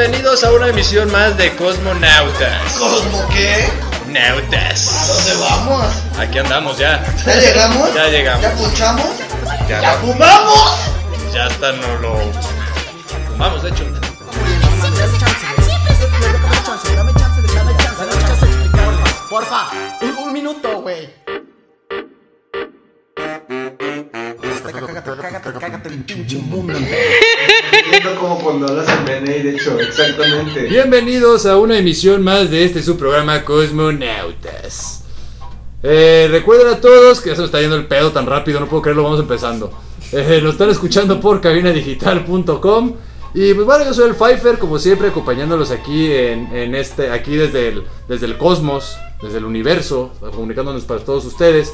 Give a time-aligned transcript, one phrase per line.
[0.00, 2.72] bienvenidos a una emisión más de Cosmonautas.
[2.78, 3.66] ¿Cosmo qué?
[3.66, 5.06] ¿A Nautas.
[5.08, 5.86] dónde vamos?
[6.18, 7.04] Aquí andamos ya.
[7.26, 7.94] ¿Ya llegamos?
[7.94, 8.42] Ya llegamos.
[8.42, 9.06] ¿Ya punchamos?
[9.68, 10.78] Ya, ¿Ya va- fumamos?
[11.34, 12.16] ya hasta no lo
[13.28, 13.84] fumamos, de hecho.
[19.28, 19.68] Porfa,
[20.00, 21.08] un, un minuto, güey.
[24.62, 26.74] Cágate, cágate, cágate el pinche mundo.
[28.18, 30.62] Como cuando hablas en BNI, de hecho, exactamente.
[30.62, 35.04] Bienvenidos a una emisión más de este su programa Cosmonautas.
[35.82, 38.68] Eh, recuerden a todos que ya se nos está yendo el pedo tan rápido, no
[38.68, 39.72] puedo creerlo, vamos empezando.
[40.12, 42.94] Eh, nos están escuchando por cabinadigital.com.
[43.34, 47.68] Y pues bueno, yo soy el Pfeiffer, como siempre, acompañándolos aquí en este, aquí desde
[47.68, 51.72] el, desde el cosmos, desde el universo, comunicándonos para todos ustedes.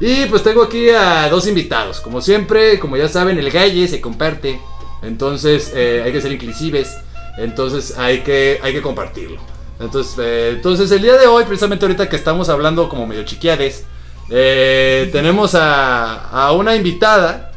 [0.00, 2.00] Y pues tengo aquí a dos invitados.
[2.00, 4.60] Como siempre, como ya saben, el galle se comparte.
[5.02, 6.96] Entonces eh, hay que ser inclusives.
[7.38, 9.40] Entonces hay que, hay que compartirlo.
[9.78, 13.84] Entonces, eh, entonces el día de hoy, precisamente ahorita que estamos hablando como medio chiquiades,
[14.30, 17.52] eh, tenemos a, a una invitada,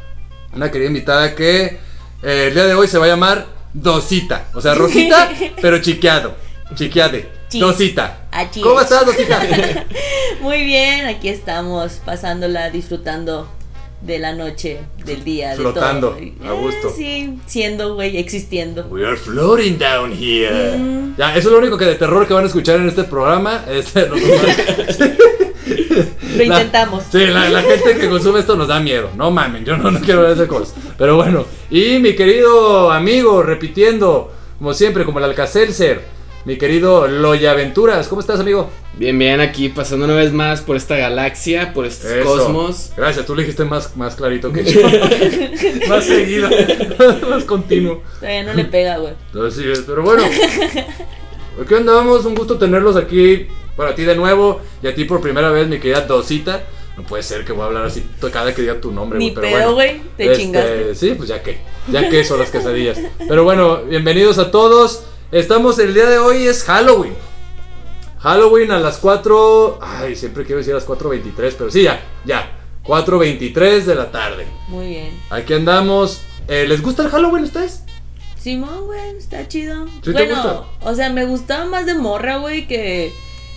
[0.52, 1.78] una querida invitada que
[2.22, 4.48] eh, el día de hoy se va a llamar Dosita.
[4.54, 5.30] O sea, Rosita,
[5.62, 6.34] pero chiqueado.
[6.74, 7.28] Chiqueade.
[7.48, 7.60] Chis.
[7.60, 8.28] Dosita.
[8.30, 8.62] Achis.
[8.62, 9.42] ¿Cómo estás, Dosita?
[10.40, 13.48] Muy bien, aquí estamos pasándola, disfrutando
[14.02, 16.48] de la noche, del día, Flotando, de todo.
[16.48, 16.88] a gusto.
[16.88, 18.86] Eh, sí, siendo, güey, existiendo.
[18.86, 20.76] We are floating down here.
[20.78, 21.16] Mm.
[21.18, 23.64] Ya, eso es lo único que de terror que van a escuchar en este programa.
[23.70, 24.20] Este, nos-
[26.36, 27.04] Lo intentamos.
[27.10, 29.10] Sí, la, la gente que consume esto nos da miedo.
[29.16, 30.74] No mamen, yo no, no quiero ver esa cosa.
[30.96, 36.02] Pero bueno, y mi querido amigo, repitiendo, como siempre, como el Alcacelser,
[36.44, 38.08] mi querido Loya Aventuras.
[38.08, 38.70] ¿Cómo estás, amigo?
[38.94, 42.24] Bien, bien, aquí pasando una vez más por esta galaxia, por estos Eso.
[42.24, 42.92] cosmos.
[42.96, 44.80] Gracias, tú lo dijiste más, más clarito que yo.
[45.88, 46.48] más seguido,
[47.30, 48.02] más continuo.
[48.18, 49.14] Todavía no le pega, güey.
[49.46, 50.24] Así es, pero bueno.
[51.62, 53.46] Aquí andamos, un gusto tenerlos aquí.
[53.76, 56.64] Bueno, a ti de nuevo y a ti por primera vez, mi querida Dosita.
[56.96, 59.34] No puede ser que voy a hablar así cada que diga tu nombre, Ni güey.
[59.34, 60.94] Pero pedo, bueno, güey, te chingaste.
[60.94, 61.58] Sí, pues ya que.
[61.90, 62.98] Ya que son las quesadillas.
[63.28, 65.04] Pero bueno, bienvenidos a todos.
[65.32, 67.14] Estamos, el día de hoy es Halloween.
[68.18, 69.78] Halloween a las 4.
[69.80, 72.50] Ay, siempre quiero decir a las 4.23, pero sí, ya, ya.
[72.84, 74.48] 4.23 de la tarde.
[74.66, 75.20] Muy bien.
[75.30, 76.22] Aquí andamos.
[76.48, 77.84] Eh, ¿Les gusta el Halloween a ustedes?
[78.40, 79.86] Simón, güey, está chido.
[79.86, 80.64] ¿Sí te bueno, gusta?
[80.90, 83.12] o sea, me gustaba más de morra, güey, que.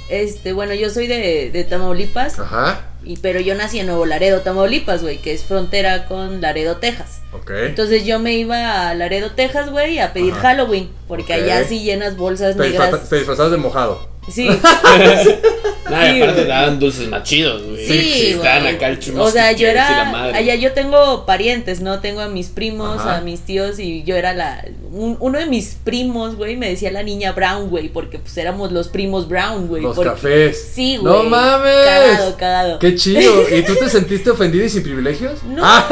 [0.10, 2.40] Este, bueno, yo soy de, de Tamaulipas.
[2.40, 2.93] Ajá.
[3.06, 7.22] Y, pero yo nací en Nuevo Laredo, Tamaulipas, güey, que es frontera con Laredo, Texas.
[7.34, 7.52] Ok.
[7.66, 10.42] Entonces yo me iba a Laredo, Texas, güey, a pedir Ajá.
[10.42, 13.10] Halloween, porque allá sí llenas bolsas Te, negras.
[13.10, 14.08] te disfrazabas de mojado.
[14.32, 14.48] Sí,
[15.90, 17.86] Nada, Sí, aparte daban dulces más chidos, güey.
[17.86, 18.76] sí, Estaban güey.
[18.76, 20.38] acá el O sea, yo era madre.
[20.38, 22.00] allá yo tengo parientes, ¿no?
[22.00, 23.18] Tengo a mis primos, Ajá.
[23.18, 26.90] a mis tíos y yo era la un- uno de mis primos, güey, me decía
[26.92, 29.82] la niña Brown, güey, porque pues éramos los primos Brown, güey.
[29.84, 30.70] Los porque- cafés.
[30.74, 31.12] Sí, güey.
[31.14, 31.74] ¡No mames!
[31.86, 32.80] Cagado, cagado.
[32.80, 33.46] ¡Qué chido!
[33.56, 35.44] ¿Y tú te sentiste ofendida y sin privilegios?
[35.44, 35.88] No, Ah,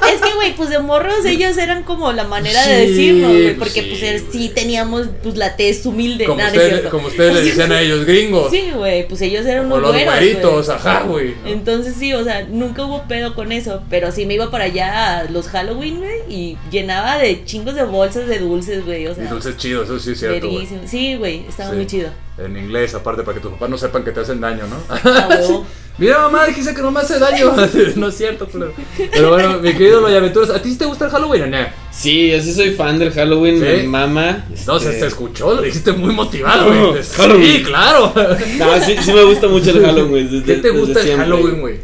[0.00, 3.44] pues, es que, güey, pues de morros ellos eran como la manera de decirnos, güey,
[3.54, 7.34] pues porque sí, pues sí teníamos pues la tez humilde, como, nada, ustedes, como ustedes
[7.34, 8.50] le decían a ellos, gringos.
[8.50, 11.34] Sí, güey, pues ellos eran o unos los güeros, ajá, güey.
[11.46, 15.18] Entonces sí, o sea, nunca hubo pedo con eso, pero sí me iba para allá
[15.20, 19.24] a los Halloween, güey, y llenaba de chingos de bolsas de dulces, güey, o sea,
[19.24, 20.80] Y dulces chidos, eso sí es cierto, verísimo.
[20.86, 21.76] Sí, güey, estaba Sí.
[21.76, 22.10] muy chido.
[22.38, 24.76] En inglés, aparte, para que tus papás no sepan que te hacen daño, ¿no?
[24.94, 25.66] A huevo.
[25.98, 27.52] Mira, mamá, dijiste que no me hace daño.
[27.96, 28.72] no es cierto, claro.
[29.12, 31.58] Pero bueno, mi querido Loya Aventuras, ¿a ti sí te gusta el Halloween o no?
[31.92, 33.60] Sí, yo sí soy fan del Halloween, ¿Sí?
[33.62, 34.46] me mama.
[34.66, 37.02] No, se, este- se escuchó, lo dijiste muy motivado, güey.
[37.04, 37.62] Sí, Halloween.
[37.62, 38.12] claro.
[38.58, 40.30] No, sí, sí me gusta mucho el Halloween.
[40.30, 41.26] Desde, ¿Qué te gusta el siempre.
[41.28, 41.76] Halloween, güey?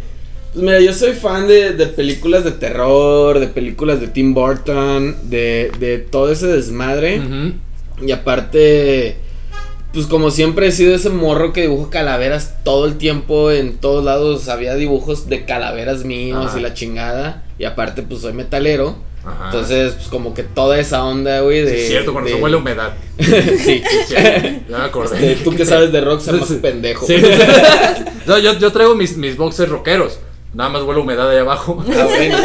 [0.54, 5.16] Pues mira, yo soy fan de, de películas de terror, de películas de Tim Burton,
[5.30, 7.20] de, de todo ese desmadre.
[8.00, 9.16] Y aparte,
[9.98, 14.04] pues como siempre he sido ese morro que dibujo calaveras todo el tiempo, en todos
[14.04, 16.56] lados había dibujos de calaveras míos Ajá.
[16.60, 17.42] y la chingada.
[17.58, 18.94] Y aparte, pues soy metalero.
[19.26, 19.46] Ajá.
[19.46, 21.80] Entonces, pues como que toda esa onda, güey, Sí, de...
[21.82, 22.92] es cierto, cuando de- se huele humedad.
[23.18, 23.82] sí.
[24.06, 25.32] Sí, ya me acordé.
[25.32, 26.54] Este, Tú que sabes de rock, se más Sí.
[26.62, 27.04] pendejo.
[27.04, 27.16] Sí.
[28.26, 30.20] No, yo, yo traigo mis, mis boxers rockeros.
[30.54, 31.82] Nada más huele humedad ahí abajo.
[31.90, 32.36] Ah, bueno.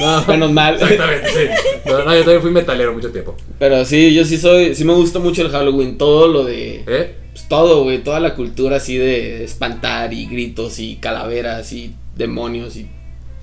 [0.00, 0.74] No, Menos mal.
[0.74, 1.80] Exactamente, sí.
[1.86, 3.36] No, no, yo también fui metalero mucho tiempo.
[3.58, 6.84] Pero sí, yo sí soy, sí me gusta mucho el Halloween, todo lo de...
[6.86, 7.14] ¿Eh?
[7.32, 12.76] Pues todo, güey, toda la cultura así de espantar y gritos y calaveras y demonios
[12.76, 12.88] y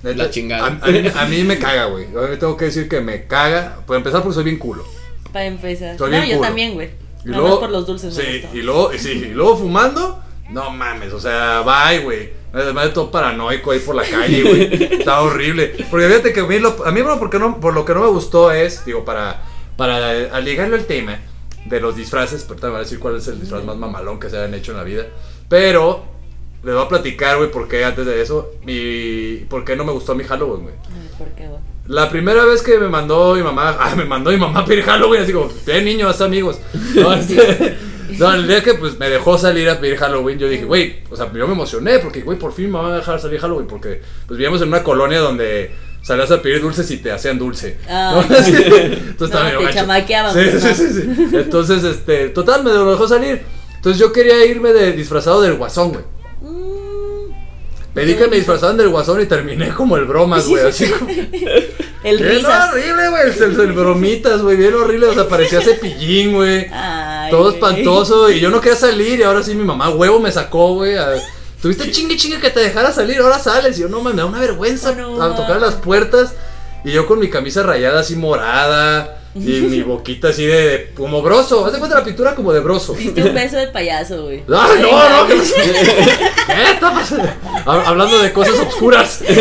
[0.03, 0.79] la chingada.
[0.81, 2.07] A, a mí, a mí me caga, güey.
[2.11, 3.79] Yo tengo que decir que me caga.
[3.85, 4.85] Por empezar, porque soy bien culo.
[5.31, 5.97] Para empezar.
[5.97, 6.47] Soy no, bien yo culo.
[6.47, 6.89] también, güey.
[7.25, 11.19] Y luego, por los dulces Sí, y luego, sí, y luego fumando, no mames, o
[11.19, 12.29] sea, bye, güey.
[12.53, 14.83] Además de todo paranoico ahí por la calle, güey.
[14.99, 15.73] Está horrible.
[15.89, 18.01] Porque fíjate que a mí, lo, a mí bueno, porque no, por lo que no
[18.01, 19.41] me gustó es, digo, para,
[19.77, 21.19] para eh, ligarlo al tema
[21.65, 24.29] de los disfraces, pero te voy a decir cuál es el disfraz más mamalón que
[24.29, 25.05] se hayan hecho en la vida.
[25.47, 26.03] Pero
[26.63, 29.91] les voy a platicar, güey, por qué antes de eso, mi, por qué no me
[29.91, 30.75] gustó mi Halloween, güey.
[30.83, 31.59] Ay, ¿Por qué, güey?
[31.87, 34.83] La primera vez que me mandó mi mamá, ah, me mandó mi mamá a pedir
[34.83, 36.59] Halloween, así como, eh, niño, haz amigos.
[36.95, 37.77] No, este,
[38.17, 41.15] no, el día que pues me dejó salir a pedir Halloween, yo dije, güey, o
[41.15, 44.01] sea, yo me emocioné porque, güey, por fin me van a dejar salir Halloween, porque
[44.27, 45.71] pues vivíamos en una colonia donde
[46.01, 47.77] salías a pedir dulces y te hacían dulce.
[47.89, 48.23] Ah.
[48.29, 48.35] ¿no?
[48.43, 48.53] Sí.
[48.55, 51.29] Entonces No, te chamaqueaban, Sí, sí, sí, sí.
[51.33, 53.41] Entonces, este, total, me lo dejó salir.
[53.75, 56.03] Entonces yo quería irme de disfrazado del guasón, güey.
[57.93, 61.11] Pedí que me disfrazaran del guasón y terminé como el bromas, güey, así como...
[62.03, 62.71] el risas.
[62.71, 63.23] horrible, güey.
[63.37, 64.55] El, el bromitas, güey.
[64.55, 65.07] Bien horrible.
[65.07, 66.67] O sea, parecía cepillín, güey.
[67.29, 68.31] Todo espantoso.
[68.31, 69.19] Y yo no quería salir.
[69.19, 70.95] Y ahora sí mi mamá, huevo, me sacó, güey.
[71.61, 73.19] Tuviste chingue chingue que te dejara salir.
[73.19, 73.77] Ahora sales.
[73.77, 76.33] Y yo, no, me da una vergüenza Oh, no, a tocar las puertas.
[76.83, 79.17] Y yo con mi camisa rayada así morada.
[79.33, 81.65] Y mi boquita así de, de- como broso.
[81.65, 82.93] Haz de cuenta la pintura como de broso.
[82.93, 84.43] Diste un beso de payaso, güey.
[84.53, 85.27] ¡Ay, no, no!
[85.27, 85.35] ¿Qué,
[86.71, 87.23] está pasando?
[87.65, 89.21] Hab- Hablando de cosas obscuras.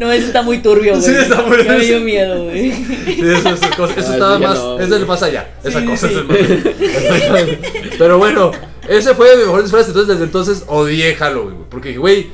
[0.00, 1.02] No, eso está muy turbio, güey.
[1.04, 2.72] Sí, está muy- Ya me dio miedo, güey.
[2.72, 4.58] Sí, eso, eso- eso Ah, estaba más.
[4.58, 4.80] no.
[4.80, 5.48] es del más allá.
[5.62, 6.14] Esa cosa sí.
[6.14, 7.42] es el más
[7.98, 8.52] Pero bueno,
[8.88, 9.86] ese fue mi mejor disfraz.
[9.88, 11.68] Entonces, desde entonces odié Halloween, güey.
[11.70, 12.30] Porque dije, güey.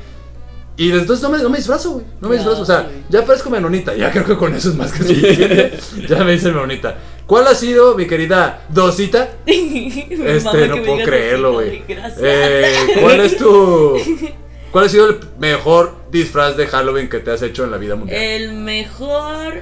[0.77, 2.05] Y desde entonces no me, no me disfrazo, güey.
[2.19, 2.61] No me disfrazo.
[2.61, 3.95] O sea, ya parezco menonita.
[3.95, 5.77] Ya creo que con eso es más que suficiente.
[6.09, 6.97] ya me dice menonita.
[7.25, 9.29] ¿Cuál ha sido, mi querida Dosita?
[9.45, 11.83] Este, no puedo creerlo, güey.
[11.87, 13.97] Eh, ¿Cuál es tu.
[14.71, 17.95] ¿Cuál ha sido el mejor disfraz de Halloween que te has hecho en la vida
[17.95, 18.21] mundial?
[18.21, 19.61] El mejor.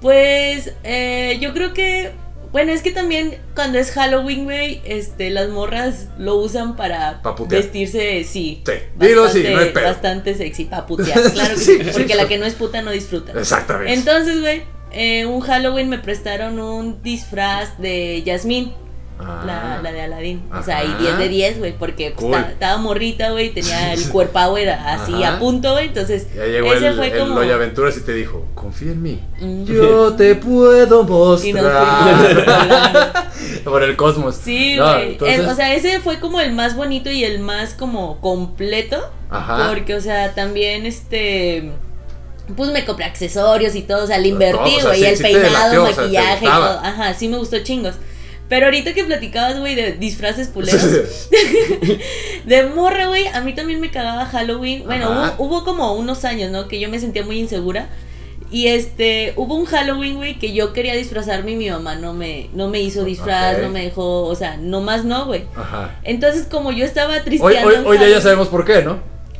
[0.00, 2.12] Pues eh, yo creo que.
[2.56, 7.36] Bueno, es que también cuando es Halloween, güey, este, las morras lo usan para Pa'
[7.46, 8.62] vestirse, sí.
[8.64, 9.84] Sí, dilo así, no hay pedo.
[9.84, 12.16] Bastante sexy, para putear, claro que Sí, sí, sí, porque sí.
[12.16, 13.38] la que no es puta no disfruta.
[13.38, 13.92] Exactamente.
[13.92, 18.72] Entonces, güey, eh, un Halloween me prestaron un disfraz de Yasmín.
[19.18, 19.42] Ah.
[19.46, 20.42] La, la de Aladín.
[20.54, 20.98] O sea, y Ajá.
[20.98, 22.32] 10 de 10, güey, porque pues, Cool.
[22.32, 25.36] ta- estaba morrita, güey, tenía el cuerpo así Ajá.
[25.36, 25.86] a punto, güey.
[25.88, 27.36] Entonces, Ya llegó ese el, fue el como.
[27.36, 29.20] Loya Aventuras y te dijo, confía en mí.
[29.40, 29.64] Mm.
[29.64, 33.26] Yo te puedo mostrar.
[33.64, 34.36] Por el cosmos.
[34.36, 38.20] Sí, No, entonces- o sea, ese fue como el más bonito y el más como
[38.20, 38.98] completo.
[39.30, 39.68] Ajá.
[39.70, 41.72] Porque, o sea, también este.
[42.56, 45.16] Pues me compré accesorios y todo, o sea, le invertí, o sea, güey, sí- el
[45.16, 46.78] sí peinado, latió, o sea, maquillaje y todo.
[46.80, 47.94] Ajá, sí me gustó chingos.
[48.48, 51.28] Pero ahorita que platicabas, güey, de disfraces culeros.
[52.44, 54.84] de morra, güey, a mí también me cagaba Halloween.
[54.84, 56.68] Bueno, hubo, hubo como unos años, ¿no?
[56.68, 57.88] Que yo me sentía muy insegura.
[58.48, 62.48] Y este, hubo un Halloween, güey, que yo quería disfrazarme y mi mamá no me,
[62.54, 65.44] no me hizo disfraz, no me dejó, o sea, no más no, güey.
[65.56, 65.98] Ajá.
[66.04, 67.68] Entonces, como yo estaba Hoy, tristeando.
[67.68, 68.98] hoy, hoy día ya Halloween- sabemos por qué, ¿no?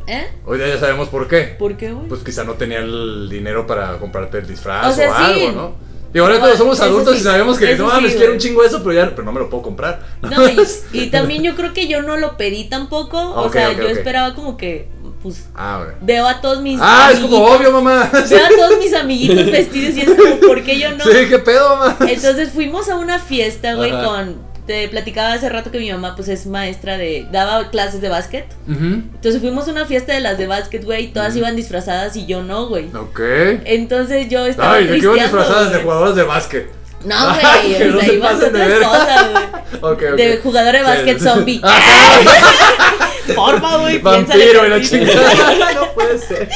[0.09, 0.27] ¿Eh?
[0.45, 1.55] Hoy día ya sabemos por qué.
[1.57, 2.09] ¿Por qué, güey?
[2.09, 5.53] Pues quizá no tenía el dinero para comprarte el disfraz O sea, o algo, sí.
[5.55, 5.75] ¿no?
[6.17, 8.17] Y ahora cuando somos adultos sí, y sabemos que no mames, güey.
[8.17, 10.01] quiero un chingo de eso, pero ya pero no me lo puedo comprar.
[10.23, 10.57] No, y,
[10.95, 13.35] y también yo creo que yo no lo pedí tampoco.
[13.35, 14.89] o sea, yo esperaba como que,
[15.23, 16.81] pues, Ah, veo a todos mis.
[16.83, 18.11] Ah, es como obvio, mamá.
[18.31, 21.05] Veo a todos mis amiguitos vestidos y es como, ¿por qué yo no?
[21.05, 21.99] Sí, qué pedo, mamá.
[22.09, 24.46] Entonces fuimos a una fiesta, güey, con.
[24.67, 27.27] Te platicaba hace rato que mi mamá, pues, es maestra de.
[27.31, 28.47] daba clases de básquet.
[28.69, 32.43] Entonces fuimos a una fiesta de las de básquet, güey, todas iban disfrazadas y yo
[32.43, 32.87] no, güey.
[32.95, 33.21] Ok.
[33.65, 34.75] Entonces yo estaba.
[34.75, 36.71] Ay, ¿de qué iban disfrazadas de jugadoras de básquet?
[37.05, 40.17] No, Ay, güey, que o no sea, a otras cosas, güey.
[40.17, 41.25] De jugador de básquet Sí.
[41.25, 41.61] zombie.
[41.63, 43.11] Ajá.
[43.35, 45.33] Porfa, güey, Vampiro y la chingada.
[45.75, 46.49] No puede ser.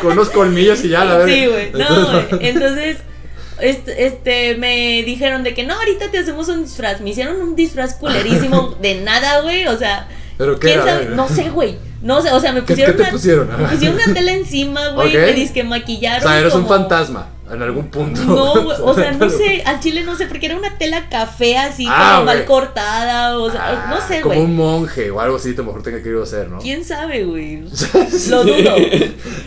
[0.00, 1.34] Con unos colmillos y ya, la verdad.
[1.34, 1.72] Sí, güey.
[1.72, 2.48] No, güey.
[2.48, 2.98] Entonces,
[3.60, 7.00] este, este, me dijeron de que no, ahorita te hacemos un disfraz.
[7.00, 9.66] Me hicieron un disfraz culerísimo de nada, güey.
[9.66, 10.08] O sea,
[10.38, 10.92] ¿Pero qué ¿quién era?
[10.92, 11.04] sabe?
[11.14, 11.76] No sé, güey.
[12.02, 13.48] No sé, o sea, me ¿Qué- pusieron, qué te una, pusieron?
[13.62, 15.08] me pusieron una tela encima, güey.
[15.08, 15.14] Ok.
[15.14, 16.22] Me disque O maquillaron.
[16.22, 17.28] sea, eres un fantasma.
[17.50, 18.20] En algún punto.
[18.22, 21.56] No, güey, o sea, no sé, al chile no sé, porque era una tela café
[21.58, 24.44] así, Ah, como mal cortada, o sea, Ah, no sé, Como güey.
[24.46, 26.58] un monje o algo así, a lo mejor tenga querido hacer, ¿no?
[26.58, 27.60] ¿Quién sabe, güey?
[28.30, 28.74] Lo dudo.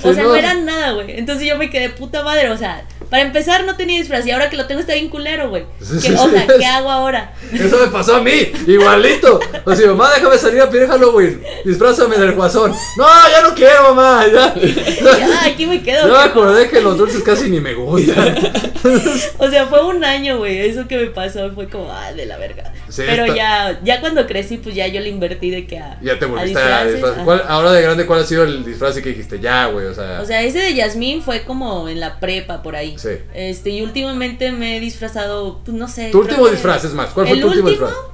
[0.04, 0.36] O sea, no.
[0.36, 1.18] era nada, güey.
[1.20, 2.50] Entonces yo me quedé puta madre.
[2.52, 5.50] O sea, para empezar no tenía disfraz y ahora que lo tengo está bien culero,
[5.50, 5.66] güey.
[5.82, 6.48] Sí, ¿Qué- sí, O sea.
[6.48, 7.34] ¿qué hago ahora?
[7.52, 8.32] Eso me pasó a mí,
[8.68, 9.40] igualito.
[9.66, 11.42] O sea, mamá, déjame salir a pedir Halloween.
[11.66, 12.72] Disfrázame del guasón.
[12.98, 14.26] No, ya no quiero, mamá.
[14.32, 14.54] Ya.
[15.20, 16.08] Ya, aquí me quedo.
[16.08, 17.89] Yo me acordé que los dulces casi ni me gustan.
[19.38, 20.58] O sea, fue un año, güey.
[20.60, 22.72] Eso que me pasó fue como, ah, de la verga.
[22.88, 26.00] Sí, Pero está- ya, ya cuando crecí, pues ya yo le invertí de que a.
[26.02, 27.14] Ya te volviste a disfraz.
[27.14, 27.24] ajá.
[27.26, 29.40] ¿Cuál- ahora de grande, ¿cuál ha sido el disfraz que dijiste?
[29.40, 30.20] Ya, güey, o sea.
[30.22, 32.96] O sea, ese de Yasmín fue como en la prepa por ahí.
[32.98, 33.10] Sí.
[33.34, 36.10] Este, y últimamente me he disfrazado, pues no sé.
[36.12, 37.10] tu último que- disfraz, es más.
[37.10, 38.06] ¿Cuál fue el tu último último, disfraz?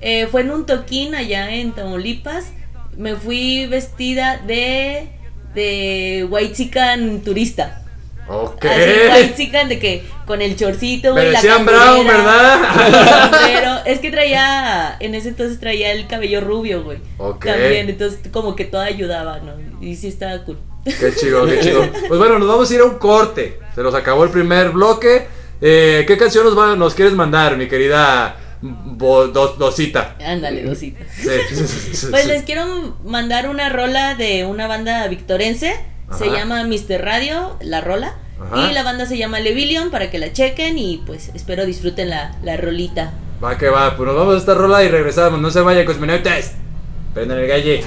[0.00, 2.52] eh, fue en un toquín allá en Tamaulipas.
[2.96, 5.08] Me fui vestida de
[5.54, 6.70] de white
[7.24, 7.82] turista.
[8.28, 8.64] Ok.
[8.64, 12.58] Así, de que con el chorcito, güey, la Brown, ¿verdad?
[13.32, 13.70] sombrero.
[13.86, 16.98] Es que traía, en ese entonces traía el cabello rubio, güey.
[17.18, 17.44] Ok.
[17.46, 19.52] También, entonces como que todo ayudaba, ¿no?
[19.84, 20.58] Y sí estaba cool.
[20.84, 21.84] Qué chido, qué chido.
[22.08, 23.58] Pues bueno, nos vamos a ir a un corte.
[23.74, 25.26] Se nos acabó el primer bloque.
[25.60, 30.16] Eh, ¿Qué canción nos, va- nos quieres mandar, mi querida Bo- Dos- Dosita?
[30.24, 31.00] Ándale, dosita.
[31.14, 35.74] Sí, sí, sí, sí, Pues les quiero mandar una rola de una banda victorense.
[36.16, 37.00] Se llama Mr.
[37.02, 38.14] Radio, la rola.
[38.40, 38.70] Ajá.
[38.70, 42.36] Y la banda se llama Levillion para que la chequen y pues espero disfruten la,
[42.42, 43.12] la rolita.
[43.42, 45.40] Va que va, pues nos vamos a esta rola y regresamos.
[45.40, 46.54] No se vayan, cosmonautas.
[47.14, 47.82] Prendan el galle.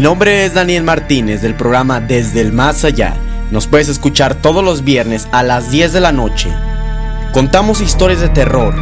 [0.00, 3.12] Mi nombre es Daniel Martínez del programa Desde el Más Allá.
[3.50, 6.50] Nos puedes escuchar todos los viernes a las 10 de la noche.
[7.32, 8.74] Contamos historias de terror,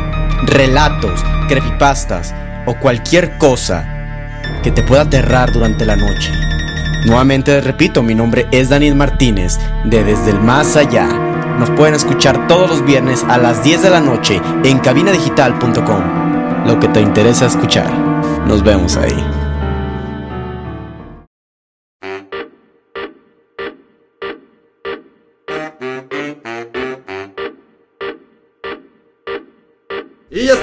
[0.44, 2.32] relatos, creepypastas
[2.66, 3.84] o cualquier cosa
[4.62, 6.30] que te pueda aterrar durante la noche.
[7.04, 11.08] Nuevamente les repito, mi nombre es Daniel Martínez de Desde el Más Allá.
[11.58, 16.64] Nos pueden escuchar todos los viernes a las 10 de la noche en cabinadigital.com.
[16.64, 17.92] Lo que te interesa escuchar.
[18.46, 19.37] Nos vemos ahí.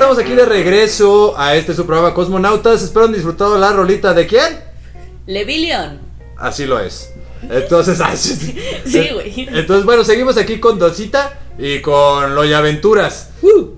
[0.05, 2.83] Estamos aquí de regreso a este su programa Cosmonautas.
[2.83, 4.59] Espero han disfrutado la rolita de quién?
[5.25, 5.99] Levillion.
[6.37, 7.11] Así lo es.
[7.49, 9.47] Entonces, ah, sí, güey.
[9.51, 13.31] Entonces, bueno, seguimos aquí con Dosita y con Loya Aventuras.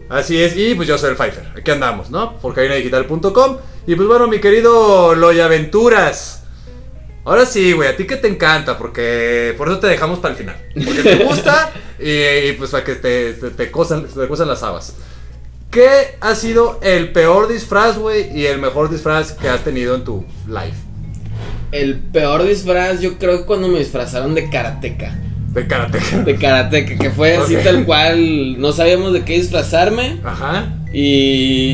[0.10, 1.46] Así es, y pues yo soy el Pfeiffer.
[1.56, 2.38] Aquí andamos, ¿no?
[2.40, 3.60] Por cabinadigital.com.
[3.88, 6.44] Y pues bueno, mi querido Loya Aventuras.
[7.24, 10.38] Ahora sí, güey, a ti que te encanta, porque por eso te dejamos para el
[10.38, 10.58] final.
[10.74, 14.62] Porque te gusta y, y, pues para que te, te, te cosan, te cosan las
[14.62, 14.94] habas.
[15.72, 15.88] ¿Qué
[16.22, 20.26] ha sido el peor disfraz, güey, y el mejor disfraz que has tenido en tu
[20.48, 20.78] life?
[21.72, 25.14] El peor disfraz, yo creo que cuando me disfrazaron de karateca.
[25.52, 26.00] De karate.
[26.24, 28.60] De karateca, que fue así tal cual.
[28.62, 30.18] No sabíamos de qué disfrazarme.
[30.24, 30.74] Ajá.
[30.94, 31.02] Y,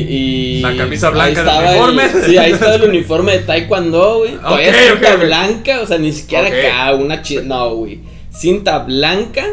[0.08, 0.60] y.
[0.62, 2.22] La camisa blanca del estaba el- uniforme.
[2.26, 4.36] sí, ahí estaba el uniforme de Taekwondo, güey.
[4.36, 8.00] Todavía Ok, cinta blanca, o sea, ni siquiera acá, una chi- No, güey.
[8.32, 9.44] Cinta blanca.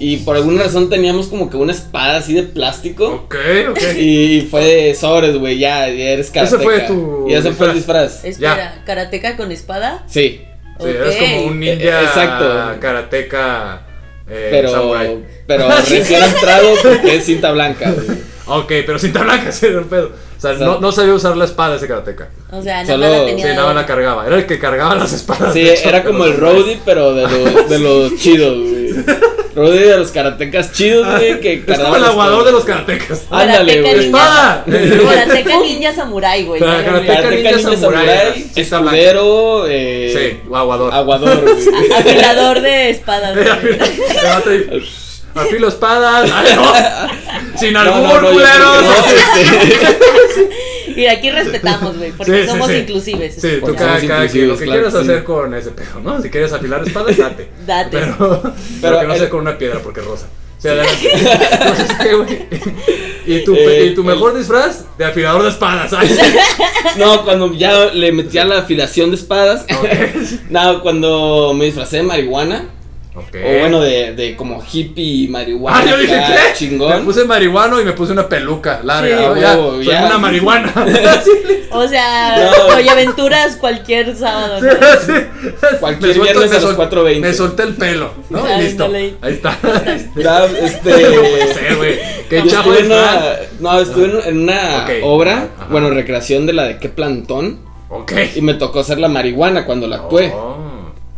[0.00, 3.06] Y por alguna razón teníamos como que una espada así de plástico.
[3.26, 3.36] Ok,
[3.70, 3.78] ok.
[3.98, 6.62] Y fue de sobres, güey, ya, ya eres karateca.
[6.62, 8.24] fue tu Y ese fue el disfraz.
[8.24, 10.02] Espera, ¿karateca con espada?
[10.08, 10.40] Sí,
[10.80, 12.80] Sí, eres como un ninja Eh, exacto.
[12.80, 13.82] karateca
[14.28, 15.18] eh, pero, samurai.
[15.46, 18.18] pero recién entrado porque es cinta blanca, güey.
[18.46, 20.06] Ok, pero cinta blanca, sí, un pedo.
[20.38, 22.30] O sea, O sea, no, no sabía usar la espada ese karateca.
[22.50, 23.54] O sea, nada más la Sí, tenía.
[23.54, 24.26] nada más la cargaba.
[24.26, 25.52] Era el que cargaba las espadas.
[25.52, 28.79] Sí, hecho, era como el roadie, pero de los, de los chidos, güey.
[29.54, 33.22] Roadie de los karatecas chidos, güey, que Es como el aguador de los karatecas.
[33.30, 34.04] Ándale, güey.
[34.06, 34.64] ¡Espada!
[34.66, 36.60] Karateca ninja samurai, güey.
[36.60, 40.94] Karateka ninja samurai, escudero, eh, Sí, aguador.
[40.94, 41.54] aguador, güey.
[41.98, 43.34] Afilador de espadas.
[43.34, 43.78] güey.
[45.34, 46.30] Afilo espadas.
[47.58, 48.84] Sin No, albur, no, no, yo culeros.
[50.96, 52.74] Mira, aquí respetamos, güey, porque Sí, sí, somos sí.
[52.76, 53.34] inclusives.
[53.34, 55.10] Sí, tú cada, somos cada quien, lo que claro quieras sí.
[55.10, 56.20] hacer con ese pedo, ¿no?
[56.22, 57.48] Si quieres afilar espadas, date.
[57.66, 57.90] Date.
[57.98, 58.42] Pero,
[58.82, 60.26] pero que no el- sea con una piedra porque es rosa.
[60.58, 61.10] Sí, adelante.
[61.52, 62.46] Entonces, ¿qué, güey?
[63.26, 64.84] ¿Y tu, Eh, y tu el- mejor disfraz?
[64.98, 65.92] De afilador de espadas.
[65.94, 66.20] Ay, sí.
[66.98, 69.64] No, cuando ya le metía la afilación de espadas.
[70.50, 72.64] no, cuando me disfracé de marihuana.
[73.14, 73.34] Ok.
[73.44, 75.78] O bueno, de, de como hippie marihuana.
[75.80, 76.32] Ah, yo dije, ¿qué?
[76.32, 77.04] Me Chingón.
[77.04, 79.34] puse marihuano y me puse una peluca larga.
[79.82, 80.72] Sí, una marihuana.
[81.72, 82.36] O sea,
[82.68, 82.74] No.
[82.74, 84.60] Oye Aventuras cualquier sábado.
[84.60, 85.78] ¿no?
[85.78, 87.20] Cualquier Me viernes me a las sol- 4:20.
[87.20, 88.40] Me solté el pelo, ¿no?
[88.58, 88.86] Y listo.
[88.86, 89.14] Ándale.
[89.20, 89.56] Ahí está.
[90.16, 90.90] Ya, este.
[91.14, 91.98] No puede ser, güey.
[92.28, 93.16] Qué Yo chafa estuve en disfraz.
[93.60, 95.66] una, no, estuve en, en una obra, Ajá.
[95.70, 98.12] bueno, recreación de la de qué plantón, Ok.
[98.34, 100.32] y me tocó hacer la marihuana cuando la actué.
[100.34, 100.56] Oh.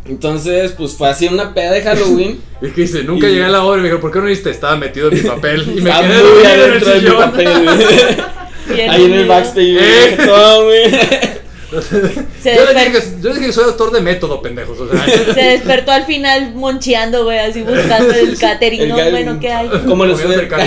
[0.05, 2.39] Entonces, pues fue así una peda de Halloween.
[2.61, 4.25] Y que dice, nunca Y- llegué a la hora y me dijo, ¿por qué no
[4.25, 4.49] viste?
[4.49, 7.17] Estaba metido en mi papel y me quedé dormido en el adentro de mi sillón.
[7.31, 7.47] papel.
[8.89, 10.17] Ahí en el backstage, Eh.
[10.25, 10.83] todo, güey.
[11.81, 14.79] Se, Yo dije que, yo dije que soy autor de método, pendejos.
[14.79, 18.89] O sea, se despertó al final moncheando, güey, así buscando el catering.
[18.89, 19.69] No, bueno, ¿qué hay?
[19.87, 20.63] ¿Cómo cercano.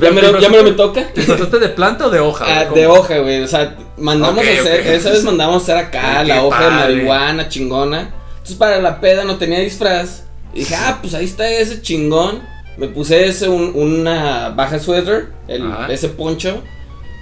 [0.00, 1.06] ya, me lo, ya me lo me toca.
[1.08, 2.44] ¿Te disfrazaste de planta o de hoja?
[2.46, 2.80] Ah, güey?
[2.80, 3.42] de hoja, güey.
[3.42, 4.86] O sea, mandamos a hacer, ok.
[4.86, 8.10] esa vez mandamos a hacer acá Ay, la hoja de marihuana chingona.
[8.32, 10.24] Entonces para la peda no tenía disfraz.
[10.54, 12.42] Y dije, ah, pues ahí está ese chingón.
[12.76, 16.62] Me puse ese, un- una baja suéter, el, ese poncho.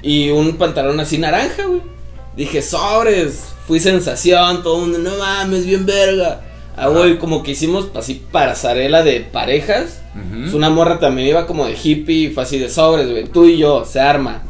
[0.02, 1.80] Y un pantalón así naranja, güey.
[2.36, 3.50] Dije, sobres.
[3.66, 6.42] Fui sensación, todo el mundo, no mames, bien verga.
[6.76, 10.02] Ah, güey, como que hicimos así pasarela de parejas.
[10.30, 13.24] Pues una morra también iba como de hippie, fue así de sobres, güey.
[13.24, 14.42] Tú y yo, se arma.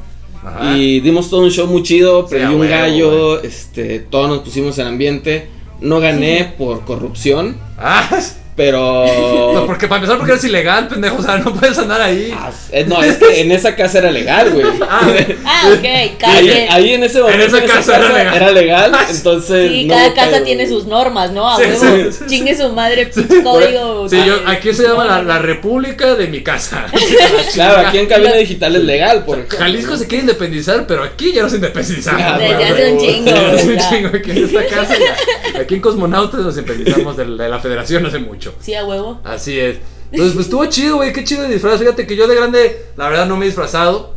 [0.45, 0.77] Ajá.
[0.77, 4.87] Y dimos todo un show muy chido, prendí un gallo, este, todos nos pusimos en
[4.89, 5.49] ambiente.
[5.81, 8.09] No gané por corrupción, Ah,
[8.57, 9.67] no, pero...
[9.67, 11.17] porque para empezar, porque eres ilegal, pendejo.
[11.19, 12.33] O sea, no puedes andar ahí.
[12.37, 14.67] Ah, eh, no, es que en esa casa era legal, güey.
[14.89, 15.01] Ah,
[15.45, 16.35] Ah, ok, cada
[16.75, 18.35] Ahí, en ese momento esa casa era legal.
[18.37, 19.17] era legal, Ah, sí.
[19.17, 19.71] entonces...
[19.71, 21.51] Sí, no cada casa tiene sus normas, ¿no?
[21.51, 22.11] A Sí, huevo.
[22.11, 24.09] sí, sí, Chingue su madre, pinche código.
[24.09, 26.87] Sí, yo, aquí se llama la, no, la república de mi casa.
[27.55, 29.59] Claro, aquí en cabina digital es legal, por ejemplo.
[29.59, 32.21] Jalisco se quiere independizar, pero aquí ya no se independizamos.
[32.25, 33.31] Ah, Desde hace un chingo.
[33.31, 33.89] Desde hace un ya.
[33.91, 34.95] chingo aquí en esta casa.
[34.99, 35.61] ya.
[35.61, 38.44] Aquí en Cosmonautas nos independizamos de, de la federación hace mucho.
[38.61, 39.21] Sí, a huevo.
[39.25, 39.79] Así es.
[40.11, 41.13] Entonces, pues estuvo chido, güey.
[41.13, 41.79] Qué chido de disfraz.
[41.81, 44.15] Fíjate que yo de grande, la verdad, no me he disfrazado.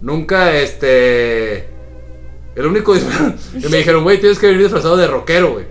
[0.00, 1.68] Nunca, este.
[2.56, 5.64] El único disfraz que me dijeron, güey, tienes que venir disfrazado de rockero, güey.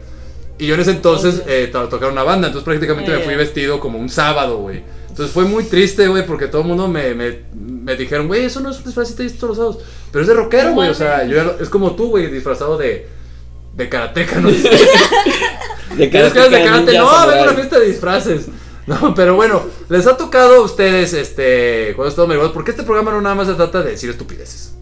[0.57, 3.37] Y yo en ese entonces eh, to- tocaba una banda, entonces prácticamente me fui Eh.
[3.37, 4.83] vestido como un sábado, güey.
[5.07, 8.59] Entonces fue muy triste, güey, porque todo el mundo me, me, me dijeron, güey, eso
[8.59, 9.77] no es un disfraz así todos los sábados.
[10.11, 10.89] Pero es de rockero, güey.
[10.89, 13.07] O sea, yo es como tú, güey, disfrazado de,
[13.73, 14.49] de karateca, ¿no?
[15.95, 16.97] De ¿Tienes ganas de karate?
[16.97, 18.45] No, vengo a una fiesta de disfraces.
[18.85, 23.11] No, pero bueno, les ha tocado a ustedes, este, cuando estado marihuana, porque este programa
[23.11, 24.73] no nada más se trata de decir estupideces.